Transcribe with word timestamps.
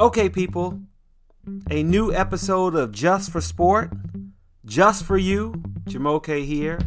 Okay, 0.00 0.28
people, 0.28 0.80
a 1.70 1.84
new 1.84 2.12
episode 2.12 2.74
of 2.74 2.90
Just 2.90 3.30
for 3.30 3.40
Sport, 3.40 3.92
just 4.64 5.04
for 5.04 5.16
you, 5.16 5.52
Jamoke 5.84 6.44
here. 6.44 6.80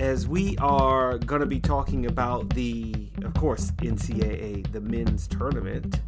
As 0.00 0.26
we 0.26 0.56
are 0.56 1.18
going 1.18 1.40
to 1.40 1.46
be 1.46 1.60
talking 1.60 2.06
about 2.06 2.48
the, 2.54 3.10
of 3.24 3.34
course, 3.34 3.72
NCAA, 3.72 4.72
the 4.72 4.80
men's 4.80 5.26
tournament, 5.26 6.00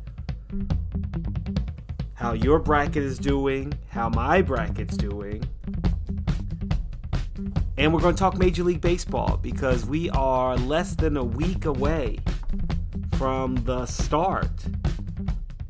how 2.15 2.33
your 2.33 2.59
bracket 2.59 3.03
is 3.03 3.19
doing, 3.19 3.75
how 3.91 4.09
my 4.09 4.41
bracket's 4.41 4.97
doing, 4.97 5.45
and 7.77 7.93
we're 7.93 8.01
going 8.01 8.15
to 8.15 8.19
talk 8.19 8.39
Major 8.39 8.65
League 8.65 8.81
Baseball 8.81 9.37
because 9.37 9.85
we 9.85 10.09
are 10.11 10.57
less 10.57 10.95
than 10.95 11.19
a 11.19 11.25
week 11.25 11.67
away 11.67 12.21
from 13.19 13.57
the 13.65 13.85
start 13.85 14.51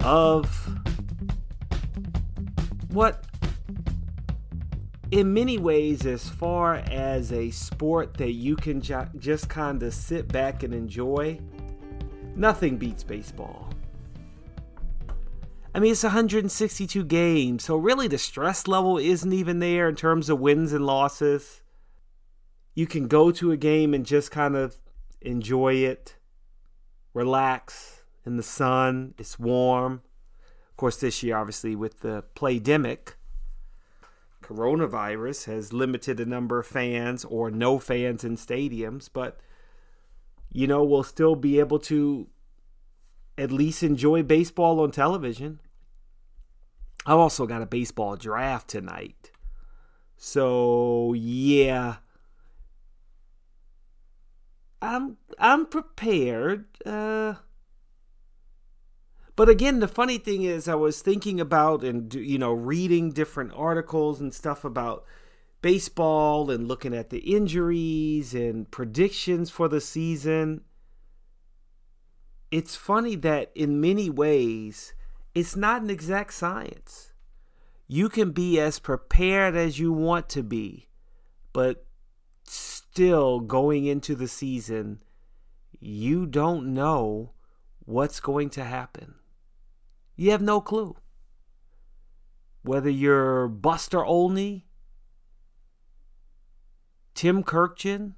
of 0.05 0.68
what, 2.90 3.25
in 5.11 5.32
many 5.32 5.57
ways, 5.57 6.04
as 6.04 6.29
far 6.29 6.76
as 6.90 7.32
a 7.32 7.50
sport 7.50 8.14
that 8.18 8.32
you 8.32 8.54
can 8.54 8.82
ju- 8.82 9.09
just 9.18 9.48
kind 9.48 9.82
of 9.82 9.95
sit 9.95 10.29
back 10.29 10.62
and 10.62 10.75
enjoy, 10.75 11.40
nothing 12.36 12.76
beats 12.76 13.03
baseball. 13.03 13.71
I 15.75 15.81
mean, 15.81 15.93
it's 15.93 16.04
162 16.04 17.04
games, 17.04 17.64
so 17.64 17.76
really 17.76 18.07
the 18.07 18.18
stress 18.18 18.68
level 18.68 18.98
isn't 18.98 19.32
even 19.32 19.59
there 19.59 19.89
in 19.89 19.96
terms 19.96 20.29
of 20.29 20.39
wins 20.39 20.73
and 20.73 20.86
losses. 20.86 21.62
You 22.75 22.86
can 22.86 23.09
go 23.09 23.31
to 23.32 23.53
a 23.53 23.57
game 23.57 23.95
and 23.95 24.04
just 24.04 24.31
kind 24.31 24.54
of 24.54 24.76
enjoy 25.23 25.76
it, 25.76 26.17
relax 27.14 27.93
in 28.25 28.37
the 28.37 28.43
sun. 28.43 29.14
It's 29.19 29.39
warm. 29.39 30.03
Of 30.71 30.77
course, 30.77 30.96
this 30.96 31.23
year, 31.23 31.37
obviously, 31.37 31.77
with 31.77 32.01
the 32.01 32.25
playdemic, 32.34 33.15
coronavirus 34.43 35.47
has 35.47 35.73
limited 35.73 36.17
the 36.17 36.27
number 36.27 36.59
of 36.59 36.67
fans 36.67 37.25
or 37.25 37.51
no 37.51 37.79
fans 37.79 38.25
in 38.25 38.37
stadiums, 38.37 39.09
but 39.13 39.41
you 40.53 40.67
know, 40.67 40.85
we'll 40.85 41.03
still 41.03 41.35
be 41.35 41.59
able 41.59 41.81
to 41.81 42.29
at 43.37 43.51
least 43.51 43.83
enjoy 43.83 44.23
baseball 44.23 44.81
on 44.81 44.91
television. 44.93 45.61
I've 47.05 47.19
also 47.19 47.47
got 47.47 47.61
a 47.61 47.67
baseball 47.67 48.17
draft 48.17 48.69
tonight. 48.69 49.33
So, 50.17 51.13
yeah. 51.15 51.97
I'm 54.81 55.17
I'm 55.39 55.67
prepared. 55.67 56.67
Uh 56.87 57.35
but 59.37 59.49
again, 59.49 59.81
the 59.81 59.89
funny 59.89 60.19
thing 60.19 60.43
is, 60.43 60.69
I 60.69 60.77
was 60.77 61.03
thinking 61.03 61.41
about 61.41 61.83
and 61.83 62.13
you 62.15 62.39
know 62.39 62.53
reading 62.53 63.11
different 63.11 63.53
articles 63.55 64.21
and 64.21 64.33
stuff 64.33 64.65
about 64.65 65.05
baseball 65.61 66.51
and 66.51 66.69
looking 66.69 66.95
at 66.95 67.11
the 67.11 67.19
injuries 67.19 68.35
and 68.35 68.71
predictions 68.71 69.51
for 69.51 69.67
the 69.67 69.81
season. 69.81 70.61
It's 72.51 72.77
funny 72.77 73.17
that 73.17 73.51
in 73.55 73.81
many 73.81 74.11
ways, 74.11 74.95
it's 75.35 75.57
not 75.57 75.83
an 75.83 75.91
exact 75.91 76.35
science. 76.35 77.13
You 77.89 78.09
can 78.09 78.31
be 78.31 78.61
as 78.61 78.79
prepared 78.79 79.57
as 79.57 79.79
you 79.79 79.93
want 79.93 80.29
to 80.31 80.43
be, 80.43 80.89
but 81.53 81.85
still 82.45 83.41
going 83.41 83.87
into 83.87 84.15
the 84.15 84.29
season, 84.29 85.03
you 85.81 86.27
don't 86.27 86.73
know 86.73 87.33
what's 87.85 88.21
going 88.21 88.51
to 88.51 88.65
happen. 88.65 89.15
You 90.17 90.31
have 90.31 90.43
no 90.43 90.61
clue. 90.61 90.97
Whether 92.62 92.91
you're 92.91 93.48
Buster 93.48 94.05
Olney, 94.05 94.67
Tim 97.14 97.42
Kurkjian, 97.42 98.14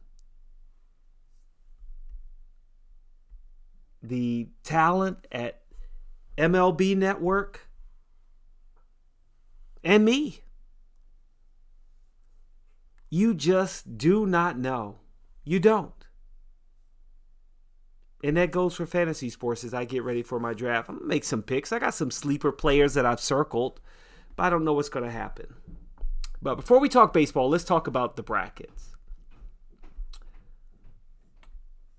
the 4.03 4.49
talent 4.63 5.27
at 5.33 5.63
MLB 6.39 6.97
Network, 6.97 7.69
and 9.83 10.05
me. 10.05 10.41
You 13.09 13.35
just 13.35 13.97
do 13.97 14.27
not 14.27 14.59
know. 14.59 14.97
You 15.45 15.61
don't. 15.61 16.06
And 18.25 18.37
that 18.37 18.51
goes 18.51 18.75
for 18.75 18.87
fantasy 18.87 19.29
sports 19.31 19.63
as 19.63 19.75
I 19.75 19.85
get 19.85 20.03
ready 20.03 20.23
for 20.23 20.41
my 20.41 20.55
draft. 20.55 20.89
I'm 20.89 20.97
going 20.97 21.05
to 21.05 21.09
make 21.09 21.25
some 21.25 21.43
picks. 21.43 21.73
I 21.73 21.79
got 21.79 21.95
some 21.95 22.11
sleeper 22.11 22.51
players 22.51 22.95
that 22.95 23.05
I've 23.05 23.21
circled, 23.21 23.81
but 24.37 24.45
I 24.45 24.51
don't 24.51 24.65
know 24.65 24.73
what's 24.73 24.89
going 24.89 25.05
to 25.05 25.11
happen. 25.11 25.55
But 26.41 26.57
before 26.57 26.81
we 26.81 26.89
talk 26.89 27.13
baseball, 27.13 27.49
let's 27.49 27.65
talk 27.65 27.87
about 27.87 28.17
the 28.17 28.23
brackets. 28.23 28.97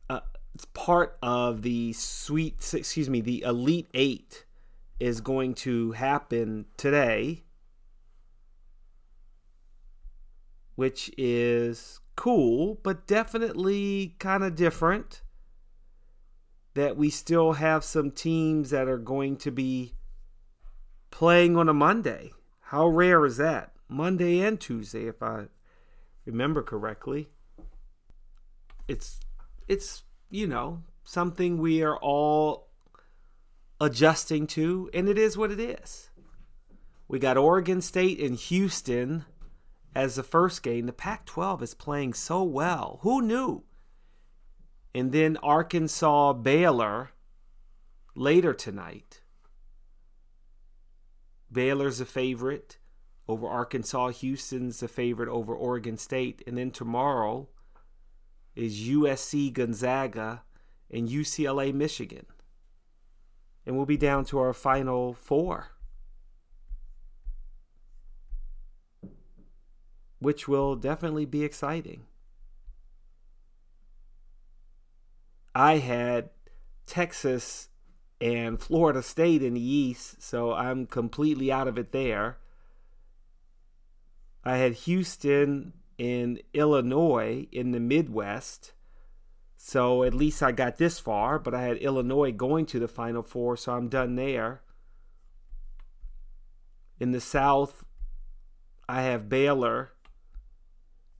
Uh, 0.09 0.21
it's 0.55 0.65
part 0.73 1.17
of 1.21 1.61
the 1.61 1.93
sweet, 1.93 2.73
excuse 2.73 3.09
me, 3.09 3.21
the 3.21 3.43
Elite 3.43 3.89
Eight 3.93 4.45
is 4.99 5.21
going 5.21 5.53
to 5.53 5.91
happen 5.91 6.65
today, 6.77 7.43
which 10.75 11.11
is 11.17 11.99
cool, 12.15 12.79
but 12.83 13.05
definitely 13.05 14.15
kind 14.17 14.43
of 14.43 14.55
different 14.55 15.21
that 16.77 16.95
we 16.95 17.09
still 17.09 17.53
have 17.53 17.83
some 17.83 18.11
teams 18.11 18.69
that 18.69 18.87
are 18.87 18.99
going 18.99 19.35
to 19.35 19.51
be 19.51 19.93
playing 21.09 21.57
on 21.57 21.67
a 21.67 21.73
Monday. 21.73 22.31
How 22.61 22.87
rare 22.87 23.25
is 23.25 23.37
that? 23.37 23.71
Monday 23.89 24.41
and 24.41 24.59
Tuesday, 24.59 25.07
if 25.07 25.23
I 25.23 25.45
remember 26.25 26.61
correctly. 26.61 27.29
It's 28.87 29.19
it's 29.67 30.03
you 30.29 30.45
know 30.45 30.83
something 31.03 31.57
we 31.57 31.81
are 31.81 31.97
all 31.97 32.69
adjusting 33.81 34.45
to, 34.47 34.89
and 34.93 35.09
it 35.09 35.17
is 35.17 35.37
what 35.37 35.51
it 35.51 35.59
is. 35.59 36.11
We 37.07 37.17
got 37.17 37.37
Oregon 37.37 37.81
State 37.81 38.19
and 38.19 38.35
Houston 38.35 39.25
as 39.95 40.15
the 40.15 40.23
first 40.23 40.61
game. 40.61 40.85
The 40.85 40.93
Pac 40.93 41.25
12 41.25 41.63
is 41.63 41.73
playing 41.73 42.13
so 42.13 42.43
well. 42.43 42.99
Who 43.01 43.21
knew? 43.21 43.63
And 44.97 45.11
then 45.11 45.37
Arkansas 45.43 46.33
Baylor 46.33 47.11
later 48.15 48.51
tonight. 48.51 49.21
Baylor's 51.51 52.01
a 52.01 52.05
favorite 52.05 52.79
over 53.27 53.45
Arkansas. 53.45 54.07
Houston's 54.07 54.81
a 54.81 54.87
favorite 54.87 55.29
over 55.29 55.53
Oregon 55.53 55.97
State. 55.97 56.41
And 56.47 56.57
then 56.57 56.71
tomorrow 56.71 57.47
is 58.55 58.89
USC 58.89 59.53
Gonzaga 59.53 60.41
and 60.89 61.07
UCLA 61.07 61.71
Michigan. 61.75 62.25
And 63.67 63.77
we'll 63.77 63.85
be 63.85 63.97
down 63.97 64.25
to 64.25 64.39
our 64.39 64.51
final 64.51 65.13
four. 65.13 65.73
Which 70.17 70.47
will 70.47 70.75
definitely 70.75 71.25
be 71.25 71.43
exciting. 71.43 72.07
I 75.57 75.79
had 75.79 76.29
Texas 76.85 77.69
and 78.21 78.61
Florida 78.61 79.01
State 79.01 79.41
in 79.41 79.55
the 79.55 79.59
East, 79.59 80.21
so 80.21 80.53
I'm 80.53 80.85
completely 80.85 81.51
out 81.51 81.67
of 81.67 81.79
it 81.79 81.91
there. 81.91 82.37
I 84.43 84.57
had 84.57 84.73
Houston 84.73 85.73
in 85.97 86.39
Illinois 86.53 87.47
in 87.51 87.71
the 87.71 87.79
Midwest. 87.79 88.73
So 89.55 90.03
at 90.03 90.13
least 90.13 90.43
I 90.43 90.51
got 90.51 90.77
this 90.77 90.99
far, 90.99 91.39
but 91.39 91.55
I 91.55 91.63
had 91.63 91.77
Illinois 91.77 92.31
going 92.31 92.67
to 92.67 92.79
the 92.79 92.87
Final 92.87 93.23
Four, 93.23 93.57
so 93.57 93.73
I'm 93.73 93.89
done 93.89 94.13
there. 94.13 94.61
In 96.99 97.13
the 97.13 97.19
South, 97.19 97.83
I 98.87 99.01
have 99.01 99.27
Baylor 99.27 99.93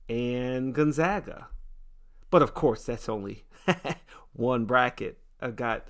and 0.08 0.72
Gonzaga. 0.72 1.48
But 2.30 2.42
of 2.42 2.54
course, 2.54 2.84
that's 2.84 3.08
only 3.08 3.46
one 4.38 4.64
bracket. 4.64 5.18
I've 5.40 5.56
got 5.56 5.86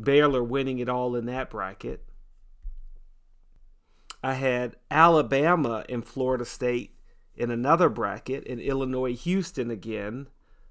Baylor 0.00 0.42
winning 0.42 0.78
it 0.78 0.88
all 0.88 1.14
in 1.14 1.26
that 1.26 1.50
bracket. 1.50 2.02
I 4.22 4.34
had 4.34 4.76
Alabama 4.90 5.84
and 5.88 6.04
Florida 6.04 6.44
State 6.44 6.94
in 7.36 7.50
another 7.50 7.88
bracket, 7.88 8.44
and 8.48 8.60
Illinois 8.60 9.14
Houston 9.14 9.70
again. 9.70 10.28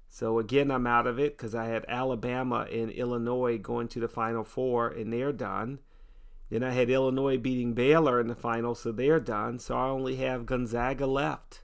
So 0.08 0.38
again, 0.38 0.70
I'm 0.70 0.86
out 0.86 1.06
of 1.06 1.18
it 1.18 1.38
because 1.38 1.54
I 1.54 1.66
had 1.66 1.86
Alabama 1.88 2.66
and 2.70 2.90
Illinois 2.90 3.58
going 3.58 3.88
to 3.88 4.00
the 4.00 4.08
Final 4.08 4.44
Four, 4.44 4.88
and 4.88 5.12
they're 5.12 5.32
done. 5.32 5.78
Then 6.50 6.62
I 6.62 6.72
had 6.72 6.90
Illinois 6.90 7.38
beating 7.38 7.74
Baylor 7.74 8.20
in 8.20 8.26
the 8.26 8.34
final, 8.34 8.74
so 8.74 8.90
they're 8.90 9.20
done. 9.20 9.58
So 9.60 9.76
I 9.76 9.88
only 9.88 10.16
have 10.16 10.46
Gonzaga 10.46 11.06
left. 11.06 11.62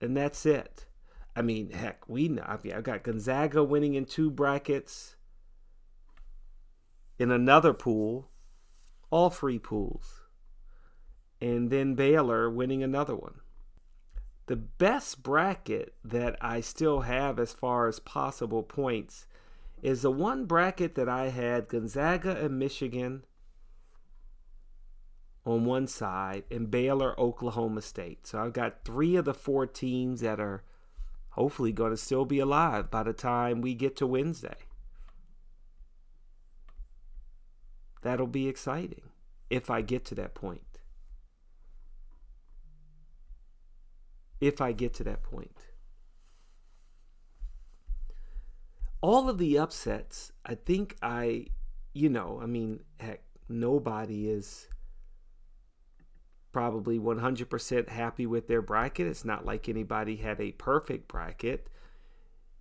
And 0.00 0.16
that's 0.16 0.46
it. 0.46 0.85
I 1.36 1.42
mean, 1.42 1.70
heck, 1.70 2.08
we 2.08 2.28
know. 2.28 2.44
I've 2.46 2.82
got 2.82 3.02
Gonzaga 3.02 3.62
winning 3.62 3.94
in 3.94 4.06
two 4.06 4.30
brackets 4.30 5.16
in 7.18 7.30
another 7.30 7.74
pool, 7.74 8.30
all 9.10 9.28
free 9.28 9.58
pools, 9.58 10.22
and 11.38 11.70
then 11.70 11.94
Baylor 11.94 12.48
winning 12.48 12.82
another 12.82 13.14
one. 13.14 13.40
The 14.46 14.56
best 14.56 15.22
bracket 15.22 15.94
that 16.02 16.38
I 16.40 16.62
still 16.62 17.00
have 17.00 17.38
as 17.38 17.52
far 17.52 17.86
as 17.86 18.00
possible 18.00 18.62
points 18.62 19.26
is 19.82 20.00
the 20.02 20.10
one 20.10 20.46
bracket 20.46 20.94
that 20.94 21.08
I 21.08 21.28
had 21.28 21.68
Gonzaga 21.68 22.34
and 22.42 22.58
Michigan 22.58 23.24
on 25.44 25.66
one 25.66 25.86
side 25.86 26.44
and 26.50 26.70
Baylor, 26.70 27.18
Oklahoma 27.20 27.82
State. 27.82 28.26
So 28.26 28.38
I've 28.38 28.54
got 28.54 28.84
three 28.84 29.16
of 29.16 29.26
the 29.26 29.34
four 29.34 29.66
teams 29.66 30.20
that 30.20 30.40
are 30.40 30.62
hopefully 31.36 31.70
going 31.70 31.90
to 31.90 31.96
still 31.98 32.24
be 32.24 32.38
alive 32.38 32.90
by 32.90 33.02
the 33.02 33.12
time 33.12 33.60
we 33.60 33.74
get 33.74 33.94
to 33.96 34.06
Wednesday. 34.06 34.56
That'll 38.02 38.26
be 38.26 38.48
exciting 38.48 39.02
if 39.50 39.70
I 39.70 39.82
get 39.82 40.04
to 40.06 40.14
that 40.14 40.34
point. 40.34 40.80
If 44.40 44.60
I 44.60 44.72
get 44.72 44.94
to 44.94 45.04
that 45.04 45.22
point. 45.22 45.66
All 49.02 49.28
of 49.28 49.36
the 49.36 49.58
upsets, 49.58 50.32
I 50.44 50.54
think 50.54 50.96
I, 51.02 51.46
you 51.92 52.08
know, 52.08 52.40
I 52.42 52.46
mean, 52.46 52.80
heck, 52.98 53.22
nobody 53.48 54.30
is 54.30 54.68
probably 56.56 56.98
100% 56.98 57.90
happy 57.90 58.24
with 58.24 58.48
their 58.48 58.62
bracket. 58.62 59.06
It's 59.06 59.26
not 59.26 59.44
like 59.44 59.68
anybody 59.68 60.16
had 60.16 60.40
a 60.40 60.52
perfect 60.52 61.06
bracket. 61.06 61.68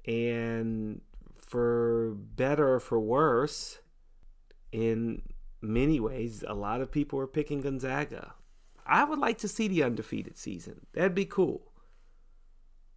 And 0.05 0.99
for 1.37 2.13
better 2.17 2.73
or 2.73 2.81
for 2.81 2.99
worse, 2.99 3.79
in 4.73 5.21
many 5.61 6.01
ways, 6.01 6.43
a 6.45 6.53
lot 6.53 6.81
of 6.81 6.91
people 6.91 7.21
are 7.21 7.25
picking 7.25 7.61
Gonzaga. 7.61 8.33
I 8.85 9.05
would 9.05 9.19
like 9.19 9.37
to 9.37 9.47
see 9.47 9.69
the 9.69 9.83
undefeated 9.83 10.37
season. 10.37 10.87
That'd 10.91 11.15
be 11.15 11.23
cool. 11.23 11.71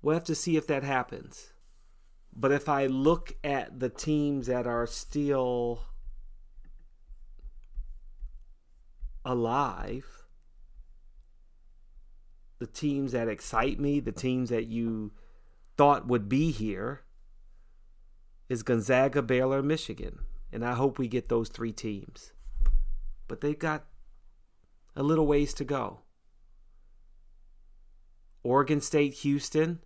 We'll 0.02 0.14
have 0.14 0.24
to 0.24 0.34
see 0.34 0.56
if 0.56 0.66
that 0.66 0.82
happens. 0.82 1.52
But 2.34 2.50
if 2.50 2.68
I 2.68 2.86
look 2.86 3.36
at 3.44 3.78
the 3.78 3.88
teams 3.88 4.48
that 4.48 4.66
are 4.66 4.88
still 4.88 5.78
alive, 9.24 10.17
the 12.58 12.66
teams 12.66 13.12
that 13.12 13.28
excite 13.28 13.78
me, 13.78 14.00
the 14.00 14.12
teams 14.12 14.50
that 14.50 14.66
you 14.66 15.12
thought 15.76 16.08
would 16.08 16.28
be 16.28 16.50
here, 16.50 17.02
is 18.48 18.62
Gonzaga, 18.62 19.22
Baylor, 19.22 19.62
Michigan. 19.62 20.20
And 20.52 20.64
I 20.64 20.74
hope 20.74 20.98
we 20.98 21.08
get 21.08 21.28
those 21.28 21.48
three 21.48 21.72
teams. 21.72 22.32
But 23.28 23.40
they've 23.40 23.58
got 23.58 23.84
a 24.96 25.02
little 25.02 25.26
ways 25.26 25.52
to 25.54 25.64
go. 25.64 26.00
Oregon 28.42 28.80
State, 28.80 29.14
Houston. 29.14 29.80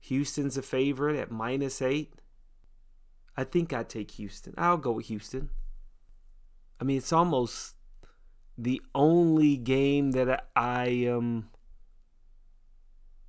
Houston's 0.00 0.56
a 0.58 0.62
favorite 0.62 1.16
at 1.16 1.30
minus 1.30 1.80
eight. 1.80 2.14
I 3.36 3.44
think 3.44 3.72
I'd 3.72 3.88
take 3.88 4.12
Houston. 4.12 4.54
I'll 4.56 4.76
go 4.76 4.92
with 4.92 5.06
Houston. 5.06 5.50
I 6.80 6.84
mean, 6.84 6.98
it's 6.98 7.12
almost 7.12 7.74
the 8.58 8.82
only 8.94 9.56
game 9.56 10.12
that 10.12 10.48
I 10.56 10.86
am 10.86 11.48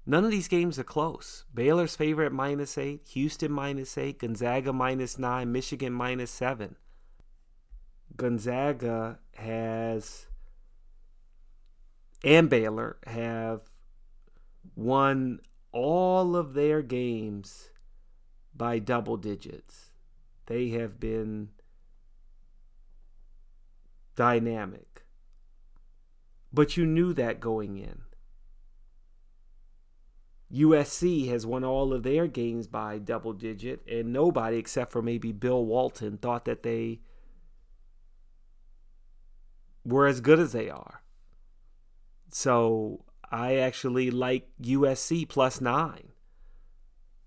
None 0.09 0.24
of 0.24 0.31
these 0.31 0.48
games 0.48 0.80
are 0.80 0.86
close. 0.86 1.44
Baylor's 1.54 1.98
favorite 1.98 2.31
minus 2.31 2.77
eight, 2.77 3.06
Houston 3.09 3.51
minus 3.51 3.98
eight, 3.98 4.19
Gonzaga 4.19 4.71
minus 4.71 5.19
nine, 5.19 5.51
Michigan 5.51 5.92
minus 5.92 6.31
seven. 6.31 6.77
Gonzaga 8.15 9.19
has 9.36 10.27
and 12.24 12.50
Baylor 12.50 12.98
have 13.06 13.62
won 14.77 15.42
all 15.74 16.38
of 16.38 16.53
their 16.53 16.81
games 16.81 17.69
by 18.56 18.80
double 18.80 19.18
digits. 19.18 19.92
They 20.45 20.69
have 20.69 21.01
been 21.01 21.50
dynamic. 24.15 25.03
But 26.53 26.77
you 26.77 26.86
knew 26.86 27.12
that 27.13 27.42
going 27.42 27.77
in. 27.77 28.03
USC 30.54 31.28
has 31.30 31.46
won 31.46 31.64
all 31.64 31.94
of 31.94 32.04
their 32.04 32.28
games 32.28 32.68
by 32.68 33.00
double 33.00 33.34
digit, 33.34 33.82
and 33.88 34.14
nobody 34.14 34.58
except 34.58 34.92
for 34.92 35.02
maybe 35.02 35.32
Bill 35.32 35.66
Walton 35.66 36.18
thought 36.18 36.46
that 36.46 36.64
they 36.64 37.02
were 39.84 40.08
as 40.08 40.22
good 40.22 40.40
as 40.40 40.54
they 40.54 40.70
are. 40.70 41.02
So 42.30 43.06
I 43.30 43.56
actually 43.56 44.12
like 44.12 44.48
USC 44.62 45.28
plus 45.28 45.60
nine. 45.60 46.10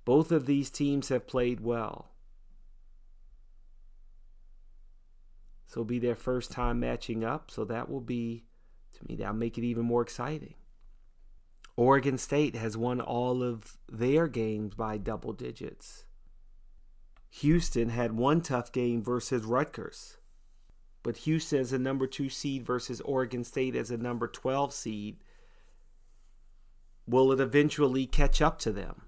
Both 0.04 0.32
of 0.32 0.46
these 0.46 0.70
teams 0.70 1.10
have 1.10 1.26
played 1.26 1.60
well. 1.60 2.12
So 5.66 5.80
it'll 5.80 5.84
be 5.84 5.98
their 5.98 6.16
first 6.16 6.50
time 6.50 6.80
matching 6.80 7.22
up. 7.22 7.50
So 7.50 7.64
that 7.66 7.88
will 7.88 8.00
be, 8.00 8.44
to 8.94 9.00
me, 9.06 9.14
that'll 9.16 9.34
make 9.34 9.56
it 9.56 9.64
even 9.64 9.84
more 9.84 10.02
exciting. 10.02 10.54
Oregon 11.76 12.18
State 12.18 12.56
has 12.56 12.76
won 12.76 13.00
all 13.00 13.42
of 13.42 13.78
their 13.88 14.28
games 14.28 14.74
by 14.74 14.98
double 14.98 15.32
digits. 15.32 16.04
Houston 17.30 17.90
had 17.90 18.12
one 18.12 18.40
tough 18.40 18.72
game 18.72 19.02
versus 19.02 19.44
Rutgers. 19.44 20.18
But 21.02 21.18
Houston 21.18 21.60
as 21.60 21.72
a 21.72 21.78
number 21.78 22.06
two 22.06 22.28
seed 22.28 22.66
versus 22.66 23.00
Oregon 23.02 23.44
State 23.44 23.74
as 23.74 23.90
a 23.90 23.96
number 23.96 24.28
12 24.28 24.74
seed. 24.74 25.16
Will 27.06 27.32
it 27.32 27.40
eventually 27.40 28.06
catch 28.06 28.42
up 28.42 28.58
to 28.60 28.72
them? 28.72 29.02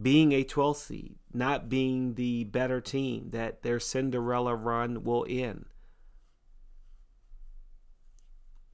Being 0.00 0.32
a 0.32 0.42
12 0.42 0.76
seed, 0.76 1.16
not 1.32 1.68
being 1.68 2.14
the 2.14 2.44
better 2.44 2.80
team, 2.80 3.30
that 3.30 3.62
their 3.62 3.78
Cinderella 3.78 4.56
run 4.56 5.04
will 5.04 5.24
end. 5.28 5.66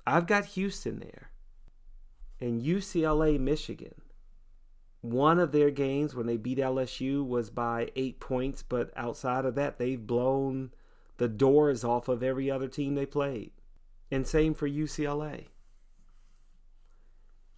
I've 0.06 0.26
got 0.26 0.46
Houston 0.46 1.00
there 1.00 1.29
and 2.40 2.62
UCLA, 2.62 3.38
Michigan. 3.38 3.94
One 5.02 5.38
of 5.38 5.52
their 5.52 5.70
games 5.70 6.14
when 6.14 6.26
they 6.26 6.36
beat 6.36 6.58
LSU 6.58 7.26
was 7.26 7.50
by 7.50 7.90
eight 7.96 8.20
points, 8.20 8.62
but 8.62 8.90
outside 8.96 9.44
of 9.44 9.54
that, 9.54 9.78
they've 9.78 10.06
blown 10.06 10.72
the 11.16 11.28
doors 11.28 11.84
off 11.84 12.08
of 12.08 12.22
every 12.22 12.50
other 12.50 12.68
team 12.68 12.94
they 12.94 13.06
played. 13.06 13.52
And 14.10 14.26
same 14.26 14.54
for 14.54 14.68
UCLA. 14.68 15.46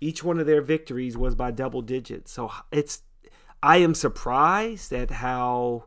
Each 0.00 0.22
one 0.22 0.38
of 0.38 0.46
their 0.46 0.62
victories 0.62 1.16
was 1.16 1.34
by 1.34 1.50
double 1.50 1.82
digits. 1.82 2.32
So 2.32 2.50
it's, 2.70 3.02
I 3.62 3.78
am 3.78 3.94
surprised 3.94 4.92
at 4.92 5.10
how, 5.10 5.84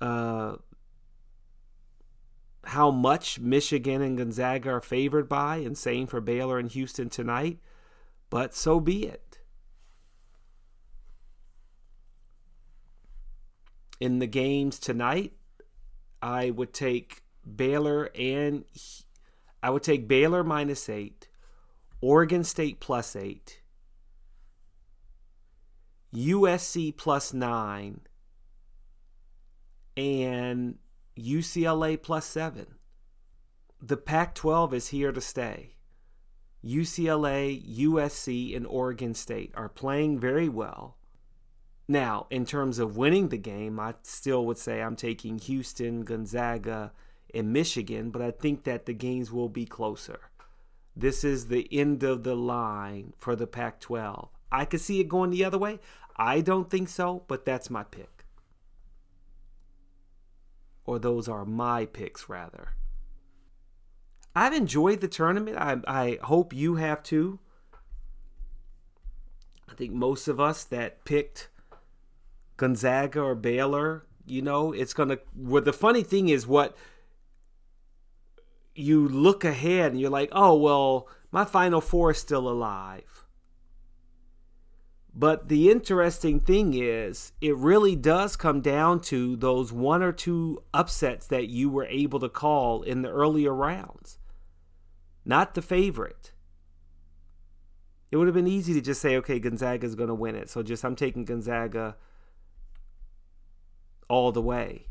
uh, 0.00 0.56
how 2.64 2.90
much 2.90 3.40
Michigan 3.40 4.00
and 4.00 4.16
Gonzaga 4.16 4.70
are 4.70 4.80
favored 4.80 5.28
by, 5.28 5.56
and 5.58 5.76
same 5.76 6.06
for 6.06 6.20
Baylor 6.20 6.58
and 6.58 6.70
Houston 6.70 7.08
tonight 7.08 7.58
but 8.32 8.54
so 8.54 8.80
be 8.80 9.04
it. 9.04 9.40
In 14.00 14.20
the 14.20 14.26
games 14.26 14.78
tonight, 14.78 15.34
I 16.22 16.48
would 16.48 16.72
take 16.72 17.24
Baylor 17.44 18.08
and 18.14 18.64
I 19.62 19.68
would 19.68 19.82
take 19.82 20.08
Baylor 20.08 20.42
minus 20.42 20.88
eight, 20.88 21.28
Oregon 22.00 22.42
State 22.42 22.80
plus 22.80 23.14
eight, 23.16 23.60
USC 26.14 26.96
plus 26.96 27.34
nine, 27.34 28.00
and 29.94 30.78
UCLA 31.18 32.02
plus 32.02 32.24
seven. 32.24 32.66
The 33.82 33.98
Pac 33.98 34.34
12 34.34 34.72
is 34.72 34.88
here 34.88 35.12
to 35.12 35.20
stay. 35.20 35.74
UCLA, 36.64 37.62
USC, 37.78 38.56
and 38.56 38.66
Oregon 38.66 39.14
State 39.14 39.52
are 39.56 39.68
playing 39.68 40.20
very 40.20 40.48
well. 40.48 40.96
Now, 41.88 42.26
in 42.30 42.46
terms 42.46 42.78
of 42.78 42.96
winning 42.96 43.28
the 43.28 43.38
game, 43.38 43.80
I 43.80 43.94
still 44.02 44.46
would 44.46 44.58
say 44.58 44.80
I'm 44.80 44.96
taking 44.96 45.38
Houston, 45.38 46.04
Gonzaga, 46.04 46.92
and 47.34 47.52
Michigan, 47.52 48.10
but 48.10 48.22
I 48.22 48.30
think 48.30 48.64
that 48.64 48.86
the 48.86 48.94
games 48.94 49.32
will 49.32 49.48
be 49.48 49.66
closer. 49.66 50.20
This 50.94 51.24
is 51.24 51.46
the 51.46 51.68
end 51.72 52.02
of 52.02 52.22
the 52.22 52.36
line 52.36 53.14
for 53.18 53.34
the 53.34 53.46
Pac 53.46 53.80
12. 53.80 54.28
I 54.52 54.64
could 54.64 54.80
see 54.80 55.00
it 55.00 55.08
going 55.08 55.30
the 55.30 55.44
other 55.44 55.58
way. 55.58 55.80
I 56.16 56.42
don't 56.42 56.70
think 56.70 56.88
so, 56.88 57.24
but 57.26 57.44
that's 57.44 57.70
my 57.70 57.82
pick. 57.84 58.24
Or 60.84 60.98
those 60.98 61.28
are 61.28 61.44
my 61.44 61.86
picks, 61.86 62.28
rather. 62.28 62.74
I've 64.34 64.54
enjoyed 64.54 65.00
the 65.00 65.08
tournament. 65.08 65.56
I, 65.58 65.78
I 65.86 66.18
hope 66.22 66.52
you 66.52 66.76
have 66.76 67.02
too. 67.02 67.38
I 69.68 69.74
think 69.74 69.92
most 69.92 70.28
of 70.28 70.40
us 70.40 70.64
that 70.64 71.04
picked 71.04 71.48
Gonzaga 72.56 73.20
or 73.20 73.34
Baylor, 73.34 74.06
you 74.26 74.42
know, 74.42 74.72
it's 74.72 74.94
going 74.94 75.08
to. 75.10 75.20
Well, 75.34 75.62
the 75.62 75.72
funny 75.72 76.02
thing 76.02 76.28
is 76.28 76.46
what 76.46 76.76
you 78.74 79.08
look 79.08 79.44
ahead 79.44 79.92
and 79.92 80.00
you're 80.00 80.10
like, 80.10 80.30
oh, 80.32 80.56
well, 80.56 81.08
my 81.30 81.44
Final 81.44 81.80
Four 81.80 82.12
is 82.12 82.18
still 82.18 82.48
alive. 82.48 83.26
But 85.14 85.48
the 85.48 85.70
interesting 85.70 86.40
thing 86.40 86.72
is, 86.74 87.32
it 87.40 87.54
really 87.56 87.94
does 87.96 88.34
come 88.34 88.62
down 88.62 89.00
to 89.02 89.36
those 89.36 89.70
one 89.70 90.02
or 90.02 90.12
two 90.12 90.62
upsets 90.72 91.26
that 91.26 91.48
you 91.48 91.68
were 91.68 91.84
able 91.84 92.18
to 92.20 92.30
call 92.30 92.82
in 92.82 93.02
the 93.02 93.10
earlier 93.10 93.54
rounds, 93.54 94.18
not 95.24 95.54
the 95.54 95.62
favorite. 95.62 96.32
It 98.10 98.16
would 98.16 98.26
have 98.26 98.34
been 98.34 98.46
easy 98.46 98.74
to 98.74 98.80
just 98.80 99.00
say, 99.00 99.16
okay, 99.16 99.38
Gonzaga 99.38 99.86
is 99.86 99.94
going 99.94 100.08
to 100.08 100.14
win 100.14 100.36
it. 100.36 100.50
So 100.50 100.62
just 100.62 100.84
I'm 100.84 100.96
taking 100.96 101.24
Gonzaga 101.24 101.96
all 104.08 104.32
the 104.32 104.42
way. 104.42 104.88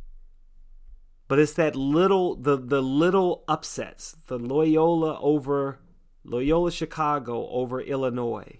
But 1.27 1.39
it's 1.39 1.53
that 1.53 1.75
little 1.75 2.35
the 2.35 2.57
the 2.57 2.81
little 2.81 3.45
upsets, 3.47 4.17
the 4.27 4.37
Loyola 4.37 5.17
over 5.21 5.79
Loyola 6.25 6.71
Chicago 6.71 7.47
over 7.49 7.79
Illinois, 7.79 8.59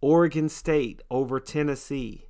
Oregon 0.00 0.48
State 0.48 1.02
over 1.10 1.40
Tennessee, 1.40 2.26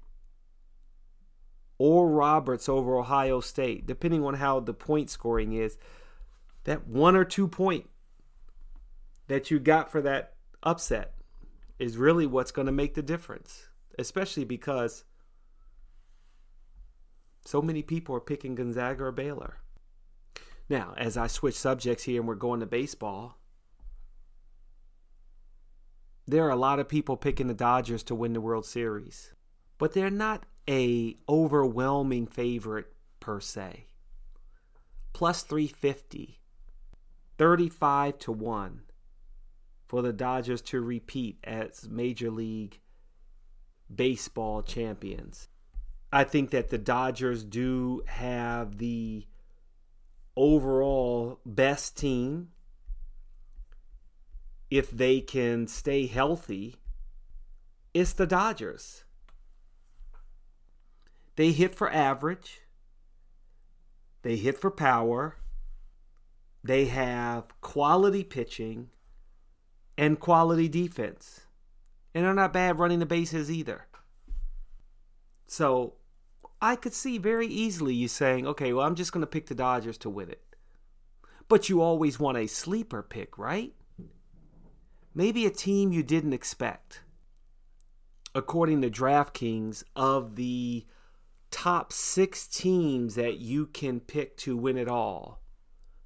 Oral 1.76 2.14
Roberts 2.14 2.68
over 2.68 2.96
Ohio 2.96 3.40
State, 3.40 3.86
depending 3.86 4.24
on 4.24 4.34
how 4.34 4.60
the 4.60 4.72
point 4.72 5.10
scoring 5.10 5.52
is. 5.52 5.76
That 6.64 6.86
one 6.86 7.16
or 7.16 7.24
two 7.24 7.48
point 7.48 7.90
that 9.28 9.50
you 9.50 9.58
got 9.58 9.90
for 9.90 10.00
that 10.02 10.34
upset 10.62 11.14
is 11.78 11.96
really 11.96 12.26
what's 12.26 12.52
going 12.52 12.66
to 12.66 12.72
make 12.72 12.94
the 12.94 13.02
difference, 13.02 13.68
especially 13.98 14.44
because 14.44 15.04
so 17.44 17.60
many 17.60 17.82
people 17.82 18.14
are 18.14 18.20
picking 18.20 18.54
Gonzaga 18.54 19.04
or 19.04 19.12
Baylor. 19.12 19.58
Now, 20.68 20.94
as 20.96 21.16
I 21.16 21.26
switch 21.26 21.56
subjects 21.56 22.04
here 22.04 22.20
and 22.20 22.28
we're 22.28 22.34
going 22.34 22.60
to 22.60 22.66
baseball, 22.66 23.38
there 26.26 26.46
are 26.46 26.50
a 26.50 26.56
lot 26.56 26.78
of 26.78 26.88
people 26.88 27.16
picking 27.16 27.48
the 27.48 27.54
Dodgers 27.54 28.04
to 28.04 28.14
win 28.14 28.32
the 28.32 28.40
World 28.40 28.64
Series, 28.64 29.32
but 29.78 29.92
they're 29.92 30.10
not 30.10 30.44
a 30.68 31.16
overwhelming 31.28 32.26
favorite 32.26 32.92
per 33.18 33.40
se. 33.40 33.86
Plus 35.12 35.42
350, 35.42 36.40
35 37.38 38.18
to 38.18 38.32
1 38.32 38.82
for 39.92 40.00
the 40.00 40.10
Dodgers 40.10 40.62
to 40.62 40.80
repeat 40.80 41.36
as 41.44 41.86
Major 41.86 42.30
League 42.30 42.80
Baseball 43.94 44.62
champions. 44.62 45.48
I 46.10 46.24
think 46.24 46.48
that 46.52 46.70
the 46.70 46.78
Dodgers 46.78 47.44
do 47.44 48.02
have 48.06 48.78
the 48.78 49.26
overall 50.34 51.40
best 51.44 51.98
team 51.98 52.52
if 54.70 54.90
they 54.90 55.20
can 55.20 55.66
stay 55.66 56.06
healthy. 56.06 56.76
It's 57.92 58.14
the 58.14 58.26
Dodgers. 58.26 59.04
They 61.36 61.52
hit 61.52 61.74
for 61.74 61.92
average. 61.92 62.62
They 64.22 64.36
hit 64.36 64.58
for 64.58 64.70
power. 64.70 65.36
They 66.64 66.86
have 66.86 67.60
quality 67.60 68.24
pitching 68.24 68.88
and 69.96 70.18
quality 70.18 70.68
defense. 70.68 71.42
And 72.14 72.24
they're 72.24 72.34
not 72.34 72.52
bad 72.52 72.78
running 72.78 72.98
the 72.98 73.06
bases 73.06 73.50
either. 73.50 73.86
So 75.46 75.94
I 76.60 76.76
could 76.76 76.94
see 76.94 77.18
very 77.18 77.46
easily 77.46 77.94
you 77.94 78.08
saying, 78.08 78.46
okay, 78.46 78.72
well, 78.72 78.86
I'm 78.86 78.94
just 78.94 79.12
going 79.12 79.22
to 79.22 79.26
pick 79.26 79.46
the 79.46 79.54
Dodgers 79.54 79.98
to 79.98 80.10
win 80.10 80.30
it. 80.30 80.42
But 81.48 81.68
you 81.68 81.82
always 81.82 82.20
want 82.20 82.38
a 82.38 82.46
sleeper 82.46 83.02
pick, 83.02 83.36
right? 83.36 83.74
Maybe 85.14 85.44
a 85.44 85.50
team 85.50 85.92
you 85.92 86.02
didn't 86.02 86.32
expect. 86.32 87.02
According 88.34 88.80
to 88.82 88.90
DraftKings, 88.90 89.84
of 89.94 90.36
the 90.36 90.86
top 91.50 91.92
six 91.92 92.46
teams 92.46 93.14
that 93.16 93.38
you 93.38 93.66
can 93.66 94.00
pick 94.00 94.36
to 94.38 94.56
win 94.56 94.78
it 94.78 94.88
all, 94.88 95.42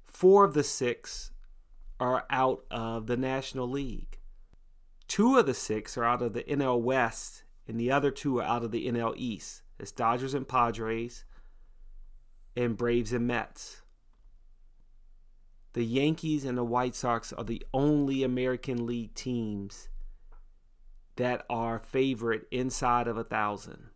four 0.05 0.43
of 0.43 0.53
the 0.53 0.63
six 0.63 1.31
are 1.99 2.25
out 2.29 2.63
of 2.69 3.07
the 3.07 3.17
National 3.17 3.67
League. 3.67 4.19
Two 5.07 5.37
of 5.37 5.45
the 5.45 5.53
six 5.53 5.97
are 5.97 6.03
out 6.03 6.21
of 6.21 6.33
the 6.33 6.43
NL 6.43 6.81
West, 6.81 7.43
and 7.67 7.79
the 7.79 7.91
other 7.91 8.11
two 8.11 8.39
are 8.39 8.43
out 8.43 8.63
of 8.63 8.71
the 8.71 8.87
NL 8.87 9.13
East. 9.15 9.61
It's 9.79 9.91
Dodgers 9.91 10.33
and 10.33 10.47
Padres, 10.47 11.23
and 12.55 12.75
Braves 12.75 13.13
and 13.13 13.27
Mets. 13.27 13.81
The 15.73 15.85
Yankees 15.85 16.43
and 16.43 16.57
the 16.57 16.63
White 16.63 16.95
Sox 16.95 17.31
are 17.33 17.43
the 17.43 17.63
only 17.73 18.23
American 18.23 18.85
League 18.85 19.13
teams 19.13 19.89
that 21.17 21.45
are 21.49 21.79
favorite 21.79 22.47
inside 22.51 23.07
of 23.07 23.17
a 23.17 23.23
thousand. 23.23 23.89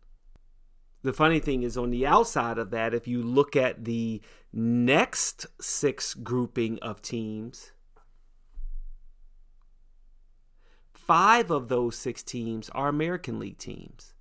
The 1.03 1.13
funny 1.13 1.39
thing 1.39 1.63
is, 1.63 1.77
on 1.77 1.89
the 1.89 2.05
outside 2.05 2.60
of 2.60 2.70
that, 2.72 2.93
if 2.93 3.08
you 3.08 3.24
look 3.24 3.55
at 3.55 3.86
the 3.86 4.22
next 4.53 5.48
six 5.60 6.13
grouping 6.13 6.77
of 6.79 7.01
teams, 7.01 7.72
five 11.11 11.51
of 11.51 11.67
those 11.67 11.97
six 11.97 12.23
teams 12.23 12.69
are 12.69 12.87
American 12.87 13.37
League 13.37 13.57
teams 13.57 14.13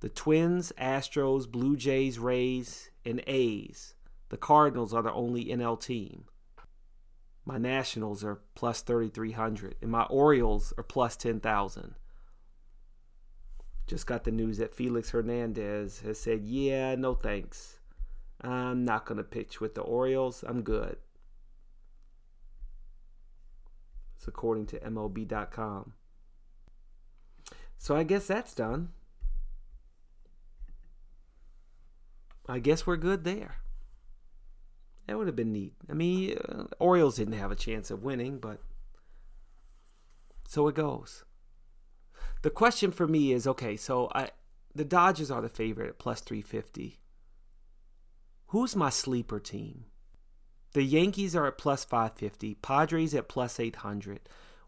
the 0.00 0.10
Twins, 0.10 0.70
Astros, 0.78 1.50
Blue 1.50 1.78
Jays, 1.78 2.18
Rays, 2.18 2.90
and 3.06 3.24
A's. 3.26 3.94
The 4.28 4.36
Cardinals 4.36 4.92
are 4.92 5.00
the 5.02 5.14
only 5.14 5.46
NL 5.46 5.80
team. 5.80 6.24
My 7.46 7.56
Nationals 7.56 8.22
are 8.22 8.42
plus 8.54 8.82
3,300, 8.82 9.76
and 9.80 9.90
my 9.90 10.02
Orioles 10.02 10.74
are 10.76 10.84
plus 10.84 11.16
10,000. 11.16 11.94
Just 13.86 14.06
got 14.06 14.24
the 14.24 14.30
news 14.30 14.58
that 14.58 14.74
Felix 14.74 15.08
Hernandez 15.08 16.00
has 16.00 16.20
said, 16.20 16.44
Yeah, 16.44 16.96
no 16.96 17.14
thanks. 17.14 17.80
I'm 18.42 18.84
not 18.84 19.06
going 19.06 19.16
to 19.16 19.24
pitch 19.24 19.58
with 19.58 19.74
the 19.74 19.80
Orioles. 19.80 20.44
I'm 20.46 20.60
good. 20.60 20.98
It's 24.18 24.26
according 24.26 24.66
to 24.66 24.80
MLB.com. 24.80 25.92
So 27.78 27.94
I 27.94 28.02
guess 28.02 28.26
that's 28.26 28.52
done. 28.52 28.88
I 32.48 32.58
guess 32.58 32.84
we're 32.84 32.96
good 32.96 33.22
there. 33.22 33.56
That 35.06 35.16
would 35.16 35.28
have 35.28 35.36
been 35.36 35.52
neat. 35.52 35.74
I 35.88 35.92
mean, 35.92 36.36
uh, 36.36 36.64
Orioles 36.80 37.16
didn't 37.16 37.38
have 37.38 37.52
a 37.52 37.56
chance 37.56 37.90
of 37.92 38.02
winning, 38.02 38.38
but 38.38 38.60
so 40.48 40.66
it 40.66 40.74
goes. 40.74 41.24
The 42.42 42.50
question 42.50 42.90
for 42.90 43.06
me 43.06 43.32
is 43.32 43.46
okay, 43.46 43.76
so 43.76 44.10
I 44.14 44.30
the 44.74 44.84
Dodgers 44.84 45.30
are 45.30 45.40
the 45.40 45.48
favorite 45.48 45.88
at 45.88 45.98
plus 45.98 46.20
350. 46.20 46.98
Who's 48.48 48.74
my 48.74 48.90
sleeper 48.90 49.38
team? 49.38 49.84
The 50.72 50.82
Yankees 50.82 51.34
are 51.34 51.46
at 51.46 51.58
plus 51.58 51.84
550, 51.84 52.56
Padres 52.56 53.14
at 53.14 53.28
plus 53.28 53.58
800, 53.58 54.20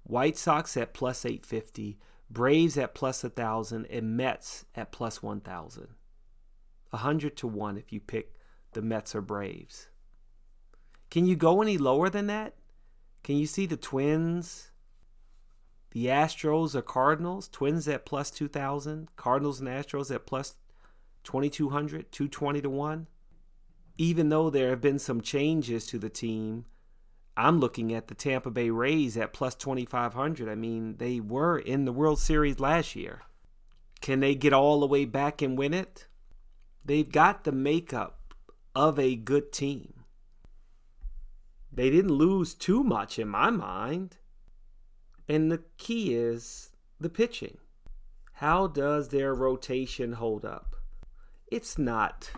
White 0.03 0.37
Sox 0.39 0.77
at 0.77 0.95
plus 0.95 1.25
850, 1.25 1.99
Braves 2.31 2.79
at 2.79 2.95
plus 2.95 3.23
1,000, 3.23 3.87
and 3.87 4.17
Mets 4.17 4.65
at 4.75 4.93
plus 4.93 5.23
1,000. 5.23 5.89
100 6.91 7.37
to 7.37 7.47
1 7.47 7.77
if 7.77 7.93
you 7.93 8.01
pick 8.01 8.35
the 8.73 8.83
Mets 8.83 9.15
or 9.15 9.21
Braves. 9.21 9.89
Can 11.11 11.27
you 11.27 11.37
go 11.37 11.61
any 11.61 11.77
lower 11.77 12.09
than 12.09 12.29
that? 12.29 12.55
Can 13.23 13.37
you 13.37 13.47
see 13.47 13.67
the 13.67 13.77
Twins, 13.77 14.71
the 15.91 16.07
Astros 16.07 16.75
or 16.75 16.83
Cardinals? 16.83 17.49
Twins 17.49 17.87
at 17.89 18.07
plus 18.07 18.31
2,000, 18.31 19.15
Cardinals 19.17 19.61
and 19.61 19.69
Astros 19.69 20.15
at 20.15 20.27
plus 20.27 20.55
2,200, 21.25 22.11
220 22.11 22.63
to 22.63 22.71
1. 22.71 23.07
Even 24.01 24.31
though 24.31 24.49
there 24.49 24.71
have 24.71 24.81
been 24.81 24.99
some 24.99 25.21
changes 25.21 25.85
to 25.85 25.99
the 25.99 26.09
team, 26.09 26.65
I'm 27.37 27.61
looking 27.61 27.93
at 27.93 28.09
the 28.09 28.15
Tampa 28.15 28.51
Bay 28.51 28.71
Rays 28.71 29.15
at 29.19 29.35
plus 29.35 29.55
2,500. 29.55 30.49
I 30.49 30.55
mean, 30.55 30.97
they 30.97 31.21
were 31.21 31.59
in 31.59 31.85
the 31.85 31.93
World 31.93 32.19
Series 32.19 32.59
last 32.59 32.97
year. 32.97 33.21
Can 34.01 34.21
they 34.21 34.35
get 34.35 34.55
all 34.55 34.81
the 34.81 34.87
way 34.87 35.05
back 35.05 35.43
and 35.43 35.59
win 35.59 35.75
it? 35.75 36.07
They've 36.83 37.13
got 37.13 37.45
the 37.45 37.53
makeup 37.53 38.33
of 38.75 38.99
a 38.99 39.17
good 39.17 39.53
team. 39.53 39.93
They 41.71 41.91
didn't 41.91 42.15
lose 42.15 42.55
too 42.55 42.83
much 42.83 43.19
in 43.19 43.29
my 43.29 43.51
mind. 43.51 44.17
And 45.29 45.53
the 45.53 45.63
key 45.77 46.15
is 46.15 46.71
the 46.99 47.11
pitching. 47.11 47.59
How 48.33 48.67
does 48.67 49.11
their 49.11 49.35
rotation 49.35 50.15
hold 50.15 50.47
up? 50.47 50.75
It's 51.49 51.77
not. 51.77 52.31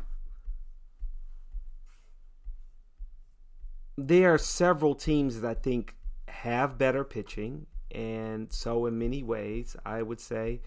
There 3.96 4.32
are 4.34 4.38
several 4.38 4.94
teams 4.94 5.40
that 5.40 5.48
I 5.48 5.54
think 5.54 5.96
have 6.28 6.78
better 6.78 7.04
pitching 7.04 7.66
And 7.92 8.50
so, 8.52 8.86
in 8.86 8.98
many 8.98 9.22
ways, 9.22 9.76
I 9.84 10.02
would 10.02 10.20
say 10.20 10.62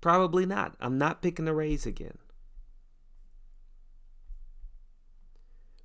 probably 0.00 0.46
not. 0.46 0.74
I'm 0.80 0.98
not 0.98 1.22
picking 1.22 1.44
the 1.44 1.54
Rays 1.54 1.86
again. 1.86 2.18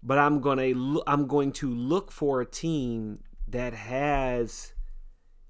But 0.01 0.17
I'm 0.17 0.39
to 0.59 1.03
I'm 1.07 1.27
going 1.27 1.51
to 1.53 1.69
look 1.73 2.11
for 2.11 2.39
a 2.39 2.45
team 2.45 3.19
that 3.49 3.73
has 3.73 4.73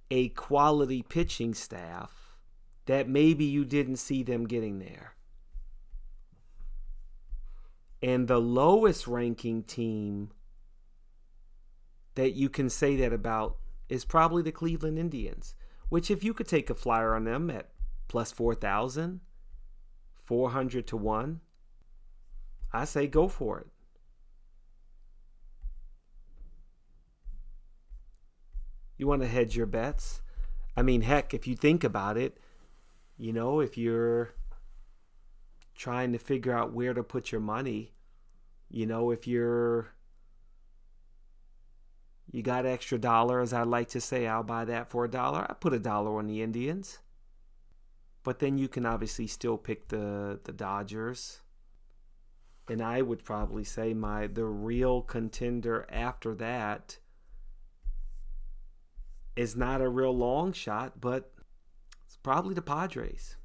a 0.10 0.30
quality 0.30 1.04
pitching 1.04 1.54
staff 1.54 2.36
that 2.86 3.08
maybe 3.08 3.46
you 3.46 3.66
didn't 3.66 3.98
see 3.98 4.24
them 4.24 4.48
getting 4.48 4.80
there. 4.80 5.13
And 8.01 8.27
the 8.27 8.39
lowest 8.39 9.08
ranking 9.08 9.63
team 9.63 10.32
that 12.16 12.34
you 12.34 12.50
can 12.50 12.70
say 12.70 12.96
that 12.98 13.13
about 13.13 13.58
is 13.89 14.06
probably 14.06 14.44
the 14.44 14.51
Cleveland 14.51 15.00
Indians, 15.00 15.56
which, 15.89 16.12
if 16.12 16.24
you 16.24 16.34
could 16.34 16.48
take 16.48 16.70
a 16.70 16.75
flyer 16.75 17.16
on 17.16 17.24
them 17.24 17.50
at 17.50 17.70
plus 18.08 18.32
4,000, 18.32 19.22
400 20.24 20.88
to 20.88 20.98
1, 20.98 21.42
I 22.74 22.86
say 22.86 23.08
go 23.08 23.27
for 23.27 23.60
it. 23.60 23.68
You 28.98 29.08
want 29.08 29.22
to 29.22 29.27
hedge 29.27 29.56
your 29.56 29.68
bets? 29.68 30.22
I 30.75 30.82
mean, 30.82 31.01
heck, 31.01 31.34
if 31.34 31.48
you 31.48 31.56
think 31.56 31.84
about 31.84 32.18
it, 32.18 32.39
you 33.18 33.32
know, 33.32 33.60
if 33.60 33.77
you're 33.77 34.34
trying 35.78 36.12
to 36.12 36.18
figure 36.20 36.54
out 36.54 36.74
where 36.74 36.94
to 36.94 37.04
put 37.04 37.32
your 37.32 37.42
money, 37.42 37.94
you 38.70 38.86
know, 38.86 39.12
if 39.12 39.28
you're 39.28 39.94
you 42.32 42.42
got 42.44 42.66
extra 42.66 42.98
dollar, 42.98 43.40
as 43.40 43.54
I 43.54 43.64
like 43.64 43.90
to 43.90 44.02
say, 44.02 44.28
I'll 44.28 44.44
buy 44.44 44.66
that 44.66 44.90
for 44.90 45.06
a 45.06 45.10
dollar. 45.10 45.46
I 45.50 45.54
put 45.54 45.74
a 45.74 45.80
dollar 45.80 46.18
on 46.18 46.28
the 46.28 46.42
Indians. 46.42 47.00
But 48.24 48.40
then 48.40 48.58
you 48.58 48.68
can 48.68 48.86
obviously 48.86 49.28
still 49.28 49.58
pick 49.58 49.88
the 49.88 50.40
the 50.44 50.52
Dodgers. 50.52 51.40
And 52.70 52.82
I 52.82 53.02
would 53.02 53.24
probably 53.24 53.64
say 53.64 53.94
my 53.94 54.28
the 54.28 54.44
real 54.46 55.02
contender 55.02 55.88
after 55.90 56.36
that 56.36 56.98
is 59.38 59.56
not 59.56 59.80
a 59.80 59.88
real 59.88 60.16
long 60.16 60.52
shot, 60.52 61.00
but 61.00 61.32
it's 62.06 62.18
probably 62.18 62.54
the 62.54 62.62
Padres. 62.62 63.38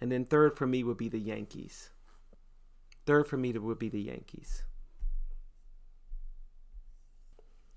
And 0.00 0.12
then 0.12 0.24
third 0.24 0.56
for 0.56 0.66
me 0.66 0.84
would 0.84 0.96
be 0.96 1.08
the 1.08 1.18
Yankees. 1.18 1.90
Third 3.06 3.26
for 3.26 3.36
me 3.36 3.52
would 3.52 3.78
be 3.78 3.88
the 3.88 4.02
Yankees. 4.02 4.64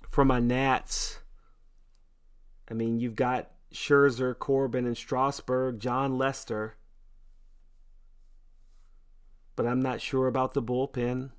For 0.09 0.25
my 0.25 0.39
Nats, 0.39 1.19
I 2.69 2.73
mean, 2.73 2.99
you've 2.99 3.15
got 3.15 3.51
Scherzer, 3.73 4.37
Corbin, 4.37 4.85
and 4.85 4.97
Strasburg, 4.97 5.79
Jon 5.79 6.17
Lester. 6.17 6.75
But 9.55 9.65
I'm 9.65 9.81
not 9.81 10.01
sure 10.01 10.27
about 10.27 10.53
the 10.53 10.61
bullpen. 10.61 11.31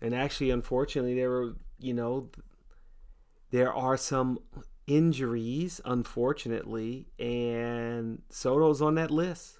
And 0.00 0.14
actually, 0.14 0.50
unfortunately, 0.50 1.14
there 1.14 1.30
were, 1.30 1.56
you 1.78 1.94
know, 1.94 2.30
there 3.50 3.72
are 3.72 3.96
some 3.96 4.38
injuries, 4.86 5.80
unfortunately, 5.84 7.08
and 7.18 8.22
Soto's 8.30 8.80
on 8.80 8.94
that 8.96 9.10
list. 9.10 9.58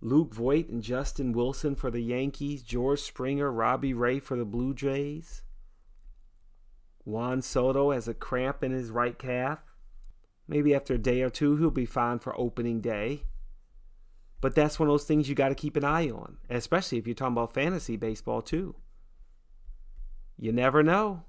Luke 0.00 0.34
Voit 0.34 0.68
and 0.68 0.82
Justin 0.82 1.32
Wilson 1.32 1.74
for 1.74 1.90
the 1.90 2.02
Yankees, 2.02 2.62
George 2.62 3.00
Springer, 3.00 3.50
Robbie 3.50 3.94
Ray 3.94 4.18
for 4.18 4.36
the 4.36 4.44
Blue 4.44 4.74
Jays. 4.74 5.42
Juan 7.04 7.42
Soto 7.42 7.90
has 7.90 8.06
a 8.06 8.14
cramp 8.14 8.62
in 8.62 8.72
his 8.72 8.90
right 8.90 9.18
calf. 9.18 9.60
Maybe 10.46 10.74
after 10.74 10.94
a 10.94 10.98
day 10.98 11.22
or 11.22 11.30
two, 11.30 11.56
he'll 11.56 11.70
be 11.70 11.86
fine 11.86 12.18
for 12.18 12.38
opening 12.38 12.80
day. 12.80 13.24
But 14.42 14.54
that's 14.54 14.78
one 14.78 14.88
of 14.88 14.92
those 14.92 15.04
things 15.04 15.26
you 15.26 15.34
got 15.34 15.48
to 15.48 15.54
keep 15.54 15.74
an 15.74 15.84
eye 15.84 16.10
on, 16.10 16.36
especially 16.50 16.98
if 16.98 17.06
you're 17.06 17.14
talking 17.14 17.32
about 17.32 17.54
fantasy 17.54 17.96
baseball, 17.96 18.42
too. 18.42 18.74
You 20.38 20.52
never 20.52 20.82
know. 20.82 21.22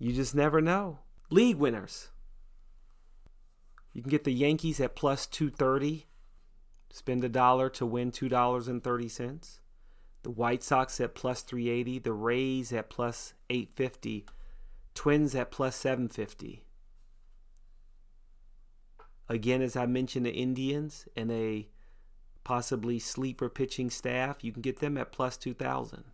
You 0.00 0.14
just 0.14 0.34
never 0.34 0.62
know. 0.62 1.00
League 1.28 1.58
winners. 1.58 2.08
You 3.92 4.00
can 4.00 4.10
get 4.10 4.24
the 4.24 4.32
Yankees 4.32 4.80
at 4.80 4.96
plus 4.96 5.26
230. 5.26 6.06
Spend 6.88 7.22
a 7.22 7.28
dollar 7.28 7.68
to 7.68 7.84
win 7.84 8.10
$2.30. 8.10 9.58
The 10.22 10.30
White 10.30 10.62
Sox 10.62 11.00
at 11.00 11.14
plus 11.14 11.42
380. 11.42 11.98
The 11.98 12.12
Rays 12.14 12.72
at 12.72 12.88
plus 12.88 13.34
850. 13.50 14.24
Twins 14.94 15.34
at 15.34 15.50
plus 15.50 15.76
750. 15.76 16.64
Again, 19.28 19.60
as 19.60 19.76
I 19.76 19.84
mentioned, 19.84 20.24
the 20.24 20.32
Indians 20.32 21.06
and 21.14 21.30
a 21.30 21.68
possibly 22.42 22.98
sleeper 22.98 23.50
pitching 23.50 23.90
staff, 23.90 24.42
you 24.42 24.50
can 24.50 24.62
get 24.62 24.80
them 24.80 24.96
at 24.96 25.12
plus 25.12 25.36
2,000. 25.36 26.04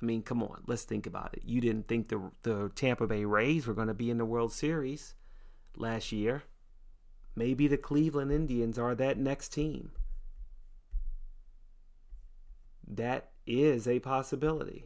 I 0.00 0.04
mean, 0.04 0.22
come 0.22 0.42
on, 0.42 0.62
let's 0.66 0.84
think 0.84 1.06
about 1.06 1.34
it. 1.34 1.42
You 1.44 1.60
didn't 1.60 1.88
think 1.88 2.08
the, 2.08 2.30
the 2.42 2.70
Tampa 2.74 3.06
Bay 3.06 3.24
Rays 3.24 3.66
were 3.66 3.74
going 3.74 3.88
to 3.88 3.94
be 3.94 4.10
in 4.10 4.18
the 4.18 4.24
World 4.24 4.52
Series 4.52 5.14
last 5.76 6.12
year. 6.12 6.44
Maybe 7.34 7.66
the 7.66 7.76
Cleveland 7.76 8.30
Indians 8.30 8.78
are 8.78 8.94
that 8.94 9.18
next 9.18 9.52
team. 9.52 9.90
That 12.86 13.30
is 13.46 13.88
a 13.88 13.98
possibility. 13.98 14.84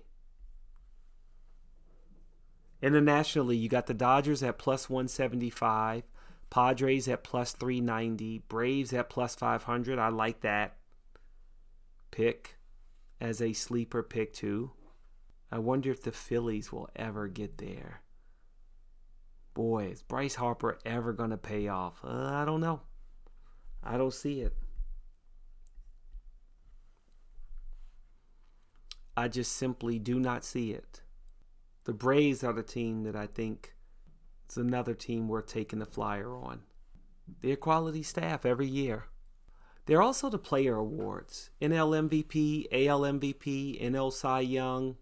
Internationally, 2.83 3.57
you 3.57 3.69
got 3.69 3.87
the 3.87 3.95
Dodgers 3.95 4.43
at 4.43 4.59
plus 4.59 4.91
175, 4.91 6.03
Padres 6.51 7.07
at 7.07 7.23
plus 7.23 7.53
390. 7.53 8.43
Braves 8.49 8.93
at 8.93 9.09
plus 9.09 9.35
500. 9.35 9.99
I 9.99 10.09
like 10.09 10.41
that 10.41 10.77
pick 12.11 12.57
as 13.21 13.41
a 13.41 13.53
sleeper 13.53 14.03
pick, 14.03 14.33
too. 14.33 14.73
I 15.53 15.59
wonder 15.59 15.91
if 15.91 16.03
the 16.03 16.13
Phillies 16.13 16.73
will 16.73 16.89
ever 16.97 17.29
get 17.29 17.59
there. 17.59 18.01
Boy, 19.53 19.89
is 19.89 20.01
Bryce 20.01 20.35
Harper 20.35 20.79
ever 20.87 21.13
going 21.13 21.29
to 21.29 21.37
pay 21.37 21.69
off? 21.69 22.01
Uh, 22.03 22.31
I 22.33 22.47
don't 22.47 22.63
know. 22.63 22.81
I 23.85 23.99
don't 23.99 24.15
see 24.15 24.41
it. 24.41 24.57
I 29.15 29.29
just 29.29 29.53
simply 29.53 29.99
do 29.99 30.19
not 30.19 30.43
see 30.43 30.73
it. 30.73 31.03
The 31.85 31.93
Braves 31.93 32.43
are 32.43 32.55
the 32.55 32.63
team 32.63 33.03
that 33.03 33.15
I 33.15 33.27
think 33.27 33.75
it's 34.47 34.57
another 34.57 34.95
team 34.95 35.29
worth 35.29 35.49
taking 35.49 35.81
the 35.81 35.87
flyer 35.87 36.35
on. 36.35 36.61
They're 37.43 37.57
quality 37.57 38.03
staff 38.03 38.47
every 38.47 38.69
year. 38.69 39.05
They're 39.85 40.01
also 40.01 40.31
the 40.31 40.39
player 40.39 40.77
awards 40.77 41.51
NL 41.61 42.09
MVP, 42.09 42.69
AL 42.73 43.01
MVP, 43.01 43.83
NL 43.83 44.11
Cy 44.11 44.41
Young, 44.41 44.97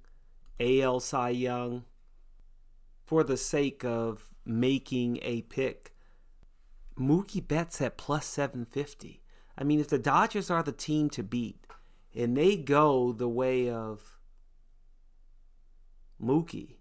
AL 0.61 1.01
Cy 1.01 1.31
Young. 1.31 1.85
For 3.05 3.25
the 3.25 3.37
sake 3.37 3.85
of 3.85 4.29
making 4.45 5.19
a 5.23 5.43
pick, 5.43 5.93
Mookie 6.97 7.47
Betts 7.47 7.81
at 7.81 7.97
plus 7.97 8.27
750. 8.27 9.21
I 9.59 9.65
mean, 9.65 9.81
if 9.81 9.89
the 9.89 9.99
Dodgers 9.99 10.51
are 10.51 10.63
the 10.63 10.73
team 10.73 11.11
to 11.11 11.23
beat 11.23 11.67
and 12.15 12.37
they 12.37 12.57
go 12.57 13.13
the 13.13 13.29
way 13.29 13.69
of 13.69 14.19
Mookie, 16.23 16.77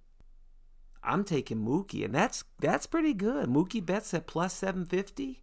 I'm 1.04 1.24
taking 1.24 1.66
Mookie, 1.66 2.04
and 2.04 2.14
that's 2.14 2.44
that's 2.60 2.86
pretty 2.86 3.14
good. 3.14 3.48
Mookie 3.48 3.86
Betts 3.86 4.14
at 4.14 4.28
plus 4.28 4.54
seven 4.54 4.86
fifty. 4.86 5.42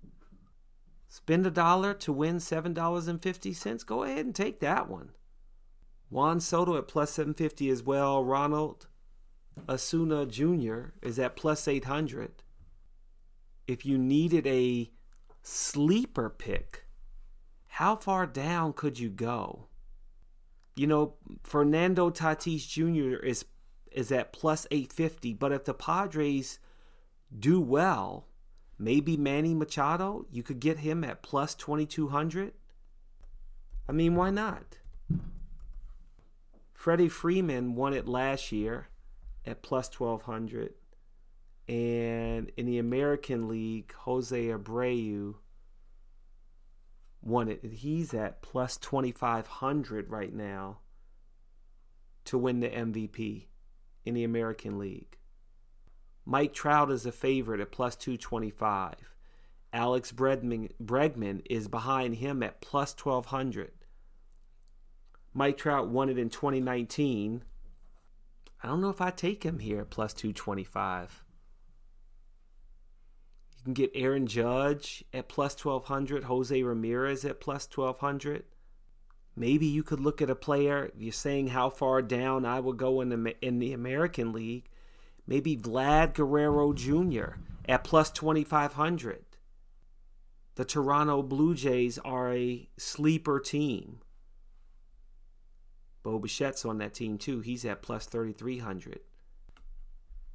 Spend 1.09 1.47
a 1.47 1.51
dollar 1.51 1.95
to 1.95 2.13
win 2.13 2.41
seven 2.41 2.75
dollars 2.75 3.09
and 3.09 3.21
fifty 3.21 3.53
cents. 3.53 3.83
Go 3.83 4.03
ahead 4.03 4.27
and 4.27 4.35
take 4.35 4.61
that 4.61 4.89
one. 4.89 5.11
Juan 6.11 6.41
Soto 6.41 6.77
at 6.77 6.89
plus 6.89 7.13
seven 7.13 7.35
fifty 7.35 7.69
as 7.69 7.83
well. 7.83 8.25
Ronald 8.25 8.87
Acuña 9.69 10.29
Jr. 10.29 10.91
is 11.03 11.19
at 11.19 11.37
plus 11.37 11.67
eight 11.67 11.85
hundred. 11.85 12.43
If 13.67 13.85
you 13.85 13.99
needed 13.99 14.47
a 14.47 14.91
sleeper 15.43 16.31
pick, 16.31 16.87
how 17.67 17.97
far 17.97 18.27
down 18.27 18.73
could 18.73 18.99
you 18.99 19.11
go? 19.11 19.67
You 20.77 20.87
know, 20.87 21.15
Fernando 21.43 22.11
Tatis 22.11 22.69
Jr. 22.69 23.17
is 23.25 23.45
is 23.91 24.13
at 24.13 24.33
plus 24.33 24.67
850. 24.71 25.33
But 25.35 25.53
if 25.53 25.65
the 25.65 25.75
Padres 25.75 26.59
do 27.37 27.61
well, 27.61 28.29
maybe 28.79 29.17
Manny 29.17 29.55
Machado, 29.55 30.27
you 30.31 30.43
could 30.43 30.61
get 30.61 30.79
him 30.79 31.03
at 31.03 31.23
plus 31.23 31.55
2200. 31.55 32.53
I 33.89 33.93
mean, 33.93 34.15
why 34.15 34.31
not? 34.31 34.79
Freddie 36.87 37.09
Freeman 37.09 37.75
won 37.75 37.95
it 37.95 38.07
last 38.07 38.53
year 38.53 38.87
at 39.45 39.61
plus 39.61 39.91
1200. 39.93 40.73
And 41.67 42.53
in 42.57 42.67
the 42.67 42.79
American 42.79 43.49
League, 43.49 43.93
Jose 44.03 44.41
Abreu 44.41 45.35
won 47.23 47.49
it. 47.49 47.65
He's 47.65 48.15
at 48.15 48.41
plus 48.41 48.77
2,500 48.77 50.11
right 50.11 50.33
now 50.33 50.79
to 52.27 52.39
win 52.39 52.61
the 52.61 52.69
MVP 52.69 53.47
in 54.05 54.15
the 54.15 54.23
American 54.23 54.79
League. 54.79 55.19
Mike 56.25 56.55
Trout 56.55 56.93
is 56.93 57.05
a 57.05 57.11
favorite 57.11 57.61
at 57.61 57.73
plus 57.73 57.97
225. 57.97 58.95
Alex 59.73 60.13
Bregman, 60.13 60.71
Bregman 60.81 61.43
is 61.51 61.67
behind 61.67 62.15
him 62.15 62.45
at 62.45 62.61
plus 62.61 62.95
1,200. 62.97 63.73
Mike 65.37 65.59
Trout 65.59 65.89
won 65.89 66.09
it 66.09 66.17
in 66.17 66.31
2019. 66.31 67.45
I 68.63 68.67
don't 68.67 68.81
know 68.81 68.89
if 68.89 69.03
I 69.03 69.11
take 69.11 69.43
him 69.43 69.59
here 69.59 69.83
at 69.83 69.91
plus 69.91 70.15
225 70.15 71.25
You 73.59 73.65
can 73.65 73.75
get 73.75 73.91
Aaron 73.95 74.27
Judge 74.27 75.05
at 75.13 75.29
plus 75.29 75.63
1200, 75.63 76.25
Jose 76.25 76.63
Ramirez 76.63 77.27
at 77.27 77.43
plus 77.43 77.69
1200. 77.69 78.45
Maybe 79.37 79.67
you 79.67 79.83
could 79.83 80.01
look 80.01 80.23
at 80.23 80.31
a 80.31 80.35
player, 80.35 80.91
you're 80.97 81.13
saying 81.13 81.49
how 81.49 81.69
far 81.69 82.01
down 82.01 82.47
I 82.47 82.59
would 82.59 82.79
go 82.79 83.03
in 83.03 83.11
the, 83.11 83.35
in 83.43 83.59
the 83.59 83.75
American 83.75 84.33
League. 84.33 84.71
Maybe 85.27 85.55
Vlad 85.55 86.15
Guerrero 86.15 86.73
Jr. 86.73 87.37
at 87.69 87.85
plus 87.85 88.11
2500. 88.11 89.23
The 90.55 90.65
Toronto 90.65 91.23
Blue 91.23 91.55
Jays 91.55 91.99
are 91.99 92.33
a 92.33 92.67
sleeper 92.79 93.39
team. 93.39 94.01
Bo 96.07 96.21
Bichette's 96.21 96.65
on 96.65 96.79
that 96.79 96.95
team 96.95 97.19
too. 97.19 97.41
He's 97.41 97.65
at 97.65 97.83
plus 97.83 98.07
3300. 98.07 99.01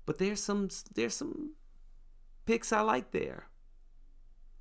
But 0.05 0.17
there's 0.17 0.43
some 0.43 0.67
there's 0.93 1.13
some 1.13 1.51
picks 2.45 2.73
I 2.73 2.81
like 2.81 3.11
there. 3.11 3.45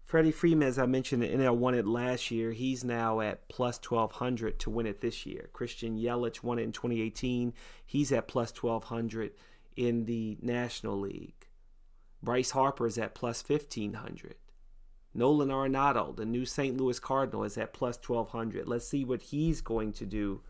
Freddie 0.05 0.31
Freeman, 0.31 0.69
as 0.69 0.79
I 0.79 0.87
mentioned, 0.87 1.25
the 1.25 1.27
NL 1.27 1.57
won 1.57 1.75
it 1.75 1.85
last 1.85 2.31
year. 2.31 2.53
He's 2.53 2.85
now 2.85 3.21
at 3.21 3.49
plus 3.49 3.81
1200 3.85 4.61
to 4.61 4.71
win 4.71 4.87
it 4.87 5.01
this 5.01 5.27
year. 5.27 5.51
Christian 5.53 5.99
Yelich 5.99 6.45
won 6.45 6.61
it 6.61 6.63
in 6.63 6.71
2018. 6.71 7.55
He's 7.85 8.13
at 8.13 8.29
plus 8.29 8.53
1200 8.53 9.33
in 9.75 10.05
the 10.05 10.39
National 10.41 10.97
League. 10.97 11.49
Bryce 12.23 12.53
Harper 12.53 12.87
is 12.87 12.99
at 12.99 13.17
plus 13.17 13.43
1500. 13.45 14.37
Nolan 15.13 15.49
Arenado, 15.49 16.15
the 16.15 16.25
new 16.25 16.45
St. 16.45 16.77
Louis 16.77 17.01
Cardinal, 17.01 17.43
is 17.43 17.59
at 17.59 17.73
plus 17.73 17.97
1200. 17.97 18.69
Let's 18.69 18.87
see 18.87 19.05
what 19.05 19.23
he's 19.23 19.61
going 19.61 19.93
to 19.95 20.07
do 20.07 20.43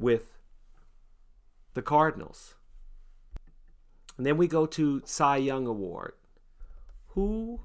with 0.00 0.38
the 1.74 1.82
Cardinals. 1.82 2.54
And 4.16 4.26
then 4.26 4.36
we 4.36 4.48
go 4.48 4.66
to 4.66 5.02
Cy 5.04 5.36
Young 5.36 5.66
Award. 5.66 6.14
Who 7.08 7.60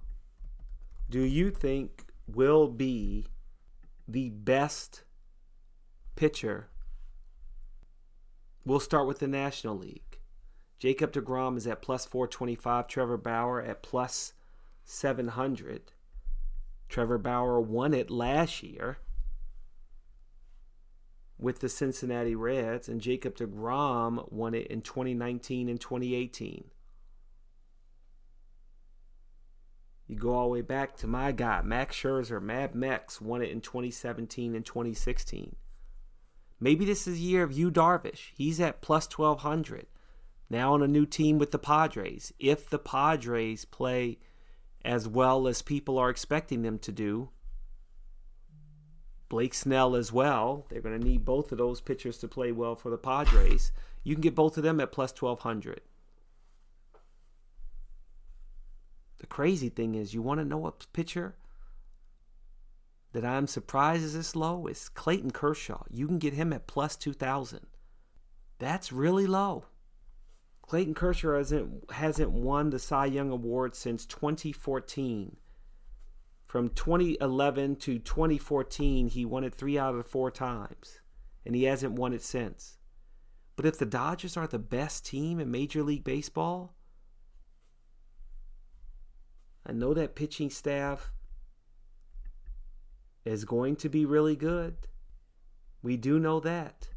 do 1.09 1.21
you 1.21 1.49
think 1.49 2.05
will 2.27 2.67
be 2.67 3.27
the 4.07 4.29
best 4.29 5.03
pitcher? 6.15 6.69
We'll 8.65 8.79
start 8.79 9.07
with 9.07 9.19
the 9.19 9.27
National 9.27 9.77
League. 9.77 10.19
Jacob 10.77 11.13
DeGrom 11.13 11.57
is 11.57 11.67
at 11.67 11.81
plus 11.81 12.05
425, 12.05 12.87
Trevor 12.87 13.17
Bauer 13.17 13.61
at 13.61 13.81
plus 13.81 14.33
700. 14.83 15.93
Trevor 16.89 17.17
Bauer 17.17 17.59
won 17.59 17.93
it 17.93 18.09
last 18.11 18.61
year 18.61 18.97
with 21.37 21.59
the 21.59 21.69
Cincinnati 21.69 22.35
Reds, 22.35 22.87
and 22.87 23.01
Jacob 23.01 23.35
DeGrom 23.35 24.31
won 24.31 24.53
it 24.53 24.67
in 24.67 24.81
2019 24.81 25.69
and 25.69 25.79
2018. 25.79 26.65
You 30.07 30.15
go 30.15 30.33
all 30.33 30.45
the 30.45 30.53
way 30.53 30.61
back 30.61 30.95
to 30.97 31.07
my 31.07 31.31
guy, 31.31 31.61
Max 31.63 31.95
Scherzer. 31.95 32.41
Mad 32.41 32.75
Max 32.75 33.19
won 33.19 33.41
it 33.41 33.49
in 33.49 33.59
2017 33.59 34.55
and 34.55 34.65
2016. 34.65 35.55
Maybe 36.59 36.85
this 36.85 37.07
is 37.07 37.17
a 37.17 37.21
year 37.21 37.43
of 37.43 37.51
Yu 37.51 37.71
Darvish. 37.71 38.31
He's 38.33 38.59
at 38.59 38.81
plus 38.81 39.09
1200. 39.09 39.87
Now 40.49 40.73
on 40.73 40.83
a 40.83 40.87
new 40.87 41.05
team 41.05 41.39
with 41.39 41.51
the 41.51 41.59
Padres. 41.59 42.31
If 42.39 42.69
the 42.69 42.79
Padres 42.79 43.65
play 43.65 44.19
as 44.83 45.07
well 45.07 45.47
as 45.47 45.63
people 45.63 45.97
are 45.97 46.11
expecting 46.11 46.61
them 46.61 46.77
to 46.79 46.91
do, 46.91 47.29
Blake 49.29 49.53
Snell 49.53 49.95
as 49.95 50.11
well. 50.11 50.65
They're 50.69 50.81
going 50.81 50.99
to 50.99 51.05
need 51.05 51.25
both 51.25 51.51
of 51.51 51.57
those 51.57 51.81
pitchers 51.81 52.17
to 52.19 52.27
play 52.27 52.51
well 52.51 52.75
for 52.75 52.89
the 52.89 52.97
Padres. 52.97 53.71
You 54.03 54.15
can 54.15 54.21
get 54.21 54.35
both 54.35 54.57
of 54.57 54.63
them 54.63 54.79
at 54.79 54.91
plus 54.91 55.11
1200. 55.11 55.81
The 59.17 59.27
crazy 59.27 59.69
thing 59.69 59.95
is, 59.95 60.13
you 60.13 60.21
want 60.21 60.39
to 60.39 60.45
know 60.45 60.67
a 60.67 60.71
pitcher 60.93 61.35
that 63.13 63.25
I'm 63.25 63.47
surprised 63.47 64.03
is 64.03 64.13
this 64.13 64.35
low? 64.35 64.67
Is 64.67 64.89
Clayton 64.89 65.31
Kershaw. 65.31 65.83
You 65.89 66.05
can 66.05 66.19
get 66.19 66.33
him 66.33 66.53
at 66.53 66.67
plus 66.67 66.95
2000. 66.95 67.65
That's 68.59 68.91
really 68.91 69.25
low. 69.25 69.65
Clayton 70.61 70.93
Kershaw 70.93 71.37
hasn't, 71.37 71.91
hasn't 71.91 72.31
won 72.31 72.69
the 72.69 72.79
Cy 72.79 73.05
Young 73.05 73.31
Award 73.31 73.73
since 73.75 74.05
2014. 74.05 75.37
From 76.55 76.69
2011 76.69 77.75
to 77.75 77.99
2014, 77.99 79.09
he 79.09 79.25
won 79.25 79.43
it 79.43 79.53
three 79.53 79.77
out 79.77 79.93
of 79.93 80.07
four 80.07 80.31
times, 80.31 81.01
and 81.45 81.53
he 81.53 81.65
hasn't 81.65 81.99
won 81.99 82.13
it 82.13 82.21
since. 82.21 82.77
But 83.57 83.65
if 83.65 83.77
the 83.77 83.85
Dodgers 83.85 84.37
are 84.37 84.47
the 84.47 84.57
best 84.57 85.05
team 85.05 85.41
in 85.41 85.51
Major 85.51 85.83
League 85.83 86.05
Baseball, 86.05 86.73
I 89.65 89.73
know 89.73 89.93
that 89.95 90.15
pitching 90.15 90.49
staff 90.49 91.11
is 93.25 93.43
going 93.43 93.75
to 93.75 93.89
be 93.89 94.05
really 94.05 94.37
good. 94.37 94.77
We 95.83 95.97
do 95.97 96.19
know 96.19 96.39
that. 96.39 96.87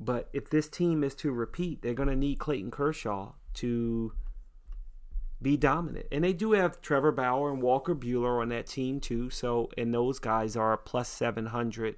But 0.00 0.30
if 0.32 0.48
this 0.48 0.70
team 0.70 1.04
is 1.04 1.14
to 1.16 1.30
repeat, 1.30 1.82
they're 1.82 1.92
going 1.92 2.08
to 2.08 2.16
need 2.16 2.38
Clayton 2.38 2.70
Kershaw 2.70 3.34
to 3.52 4.14
be 5.40 5.56
dominant. 5.56 6.06
And 6.10 6.24
they 6.24 6.32
do 6.32 6.52
have 6.52 6.80
Trevor 6.80 7.12
Bauer 7.12 7.52
and 7.52 7.62
Walker 7.62 7.94
Buehler 7.94 8.40
on 8.40 8.48
that 8.50 8.66
team 8.66 9.00
too. 9.00 9.30
So 9.30 9.68
and 9.76 9.92
those 9.92 10.18
guys 10.18 10.56
are 10.56 10.76
plus 10.76 11.08
700 11.08 11.96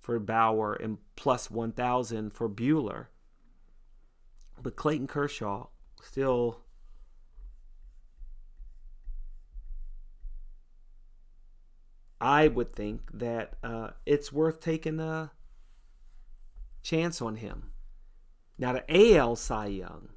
for 0.00 0.18
Bauer 0.18 0.74
and 0.74 0.98
plus 1.16 1.50
1000 1.50 2.32
for 2.32 2.48
Buehler. 2.48 3.06
But 4.62 4.76
Clayton 4.76 5.06
Kershaw 5.06 5.66
still 6.02 6.60
I 12.20 12.48
would 12.48 12.72
think 12.72 13.02
that 13.12 13.54
uh, 13.62 13.90
it's 14.06 14.32
worth 14.32 14.60
taking 14.60 15.00
a 15.00 15.32
chance 16.82 17.20
on 17.20 17.36
him. 17.36 17.70
Now 18.58 18.72
the 18.72 19.16
AL 19.16 19.36
Cy 19.36 19.66
Young, 19.66 20.08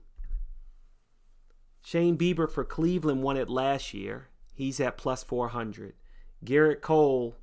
Shane 1.81 2.17
Bieber 2.17 2.49
for 2.49 2.63
Cleveland 2.63 3.23
won 3.23 3.37
it 3.37 3.49
last 3.49 3.93
year. 3.93 4.27
He's 4.53 4.79
at 4.79 4.97
plus 4.97 5.23
400. 5.23 5.93
Gerrit 6.43 6.81
Cole 6.81 7.37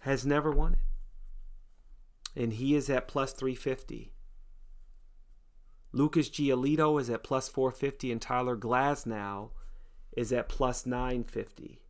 has 0.00 0.24
never 0.24 0.50
won 0.50 0.74
it. 0.74 0.78
And 2.40 2.54
he 2.54 2.74
is 2.74 2.88
at 2.88 3.08
plus 3.08 3.32
350. 3.32 4.12
Lucas 5.92 6.28
Giolito 6.28 7.00
is 7.00 7.10
at 7.10 7.22
plus 7.22 7.48
450 7.48 8.12
and 8.12 8.22
Tyler 8.22 8.56
Glasnow 8.56 9.50
is 10.16 10.32
at 10.32 10.48
plus 10.48 10.86
950. 10.86 11.80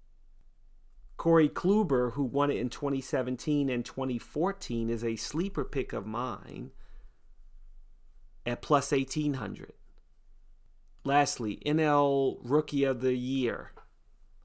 Corey 1.19 1.49
Kluber, 1.49 2.13
who 2.13 2.23
won 2.23 2.49
it 2.49 2.59
in 2.59 2.71
2017 2.71 3.69
and 3.69 3.85
2014, 3.85 4.89
is 4.89 5.03
a 5.03 5.17
sleeper 5.17 5.65
pick 5.65 5.93
of 5.93 6.07
mine 6.07 6.71
at 8.47 8.63
plus 8.63 8.93
1800. 8.93 9.73
Lastly, 11.05 11.61
NL 11.67 12.39
Rookie 12.43 12.85
of 12.85 13.01
the 13.01 13.15
Year. 13.15 13.73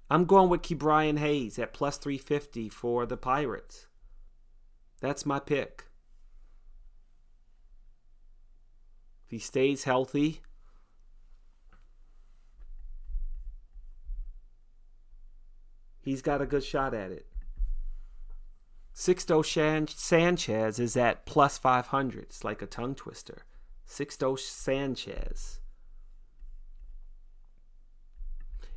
I'm 0.09 0.25
going 0.25 0.49
with 0.49 0.63
Ke'Bryan 0.63 1.19
Hayes 1.19 1.59
at 1.59 1.73
plus 1.73 1.97
350 1.97 2.69
for 2.69 3.05
the 3.05 3.17
Pirates. 3.17 3.85
That's 4.99 5.27
my 5.27 5.39
pick. 5.39 5.85
If 9.25 9.31
he 9.31 9.39
stays 9.39 9.83
healthy, 9.83 10.41
he's 16.03 16.21
got 16.21 16.41
a 16.41 16.45
good 16.45 16.63
shot 16.63 16.93
at 16.93 17.11
it. 17.11 17.25
Sixto 18.95 19.43
Sanchez 19.89 20.79
is 20.79 20.95
at 20.95 21.25
plus 21.25 21.57
500. 21.57 22.23
It's 22.23 22.43
like 22.43 22.61
a 22.61 22.67
tongue 22.67 22.93
twister. 22.93 23.43
Sixto 23.89 24.37
Sanchez. 24.37 25.59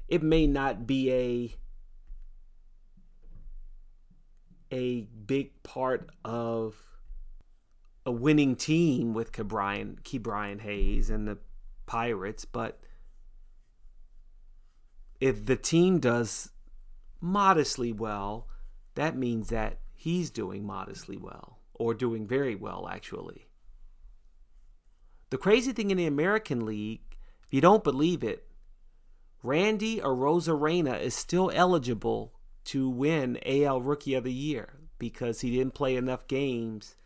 It 0.09 0.23
may 0.23 0.47
not 0.47 0.87
be 0.87 1.13
a 1.13 1.55
a 4.73 5.03
big 5.27 5.63
part 5.63 6.11
of 6.25 6.75
a 8.05 8.11
winning 8.11 8.57
team 8.57 9.15
with 9.15 9.33
Ke'Bryan, 9.33 10.01
Ke'Bryan 10.03 10.61
Hayes 10.61 11.11
and 11.11 11.27
the 11.27 11.39
Pirates, 11.87 12.45
but 12.45 12.81
if 15.21 15.47
the 15.47 15.57
team 15.57 15.99
does 15.99 16.51
modestly 17.27 17.93
well, 17.93 18.49
that 18.95 19.17
means 19.17 19.49
that 19.49 19.81
he's 19.93 20.31
doing 20.31 20.65
modestly 20.65 21.17
well 21.17 21.59
or 21.75 21.93
doing 21.93 22.27
very 22.27 22.55
well, 22.55 22.89
actually. 22.91 23.49
The 25.31 25.39
crazy 25.39 25.73
thing 25.73 25.91
in 25.91 25.99
the 25.99 26.07
American 26.07 26.65
League, 26.65 27.17
if 27.45 27.53
you 27.53 27.61
don't 27.61 27.85
believe 27.85 28.23
it, 28.23 28.47
Randy 29.43 30.01
Arozarena 30.01 31.01
is 31.01 31.15
still 31.15 31.51
eligible 31.53 32.33
to 32.67 32.89
win 32.89 33.39
AL 33.45 33.83
Rookie 33.83 34.15
of 34.15 34.25
the 34.25 34.33
Year 34.33 34.79
because 34.99 35.41
he 35.41 35.51
didn't 35.51 35.75
play 35.75 35.97
enough 35.97 36.27
games 36.27 36.97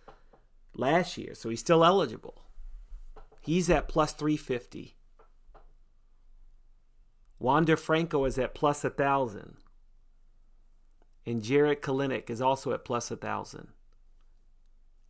last 0.74 1.18
year, 1.18 1.34
so 1.34 1.48
he's 1.48 1.60
still 1.60 1.84
eligible. 1.84 2.44
He's 3.40 3.68
at 3.70 3.88
plus 3.88 4.12
350. 4.12 4.96
Wander 7.38 7.76
Franco 7.76 8.26
is 8.26 8.38
at 8.38 8.54
plus 8.54 8.84
1,000. 8.84 9.56
And 11.30 11.44
Jarred 11.44 11.80
Kelenic 11.80 12.28
is 12.28 12.42
also 12.42 12.72
at 12.72 12.84
plus 12.84 13.12
a 13.12 13.14
1,000. 13.14 13.68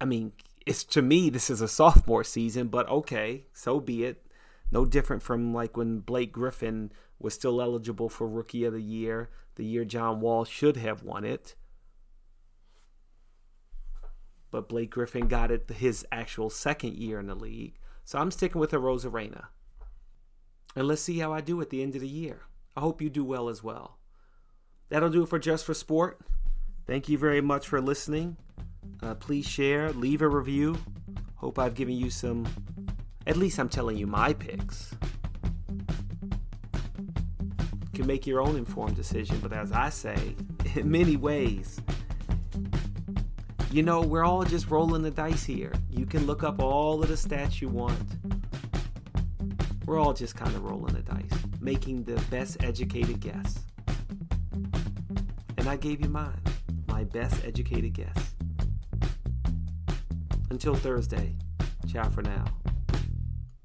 I 0.03 0.05
mean, 0.05 0.33
it's 0.67 0.85
to 0.85 1.01
me, 1.01 1.31
this 1.31 1.49
is 1.49 1.63
a 1.63 1.69
sophomore 1.69 2.25
season, 2.25 2.69
but 2.69 2.87
okay, 2.91 3.47
so 3.55 3.81
be 3.81 4.05
it. 4.05 4.27
No 4.71 4.85
different 4.85 5.23
from 5.23 5.55
like 5.55 5.79
when 5.79 6.01
Blake 6.01 6.31
Griffin 6.31 6.93
was 7.19 7.33
still 7.33 7.63
eligible 7.63 8.11
for 8.11 8.29
Rookie 8.29 8.67
of 8.67 8.75
the 8.75 8.83
Year, 8.83 9.31
the 9.55 9.65
year 9.65 9.87
John 9.87 10.21
Wall 10.21 10.45
should 10.45 10.77
have 10.77 11.03
won 11.03 11.25
it. 11.25 11.55
But 14.51 14.69
Blake 14.69 14.91
Griffin 14.91 15.27
got 15.27 15.51
it 15.51 15.71
his 15.71 16.05
actual 16.13 16.51
second 16.51 16.97
year 16.97 17.19
in 17.19 17.29
the 17.29 17.35
league. 17.35 17.79
So 18.05 18.19
I'm 18.19 18.31
sticking 18.31 18.61
with 18.61 18.73
Arozarena. 18.73 19.47
And 20.77 20.87
let's 20.87 21.01
see 21.01 21.19
how 21.19 21.33
I 21.33 21.41
do 21.41 21.63
at 21.63 21.71
the 21.71 21.83
end 21.83 21.95
of 21.95 22.03
the 22.03 22.09
year. 22.09 22.43
I 22.77 22.81
hope 22.81 23.01
you 23.01 23.09
do 23.09 23.25
well 23.25 23.49
as 23.49 23.63
well. 23.63 24.00
That'll 24.91 25.09
do 25.09 25.23
it 25.23 25.29
for 25.29 25.39
Just 25.39 25.65
for 25.65 25.73
Sport. 25.73 26.21
Thank 26.87 27.09
you 27.09 27.17
very 27.17 27.41
much 27.41 27.69
for 27.69 27.81
listening. 27.81 28.37
Uh, 29.03 29.15
please 29.15 29.47
share, 29.47 29.93
leave 29.93 30.21
a 30.21 30.29
review. 30.29 30.77
Hope 31.37 31.59
I've 31.59 31.75
given 31.75 31.95
you 31.95 32.11
some, 32.11 32.47
at 33.27 33.37
least 33.37 33.59
I'm 33.59 33.69
telling 33.69 33.97
you 33.97 34.07
my 34.09 34.35
picks. 34.35 34.95
You 36.83 37.89
can 37.95 38.07
make 38.07 38.27
your 38.27 38.43
own 38.43 38.57
informed 38.57 38.97
decision, 38.97 39.39
but 39.41 39.53
as 39.53 39.71
I 39.71 39.91
say, 39.91 40.35
in 40.75 40.91
many 40.91 41.17
ways, 41.17 41.81
you 43.71 43.85
know, 43.85 44.01
we're 44.01 44.25
all 44.25 44.43
just 44.43 44.69
rolling 44.69 45.03
the 45.03 45.13
dice 45.13 45.45
here. 45.45 45.73
You 45.89 46.05
can 46.05 46.27
look 46.27 46.43
up 46.43 46.61
all 46.61 47.01
of 47.01 47.09
the 47.09 47.15
stats 47.15 47.61
you 47.61 47.69
want. 47.69 48.17
We're 49.87 50.01
all 50.01 50.13
just 50.13 50.35
kind 50.35 50.55
of 50.57 50.65
rolling 50.65 50.95
the 50.95 51.03
dice, 51.03 51.31
making 51.61 52.03
the 52.03 52.21
best 52.31 52.63
educated 52.65 53.21
guess. 53.21 53.61
And 55.61 55.69
I 55.69 55.77
gave 55.77 56.01
you 56.01 56.09
mine, 56.09 56.41
my 56.87 57.05
best 57.05 57.45
educated 57.45 57.93
guess. 57.93 58.35
Until 60.49 60.75
Thursday, 60.75 61.35
ciao 61.87 62.09
for 62.09 62.23
now. 62.23 62.47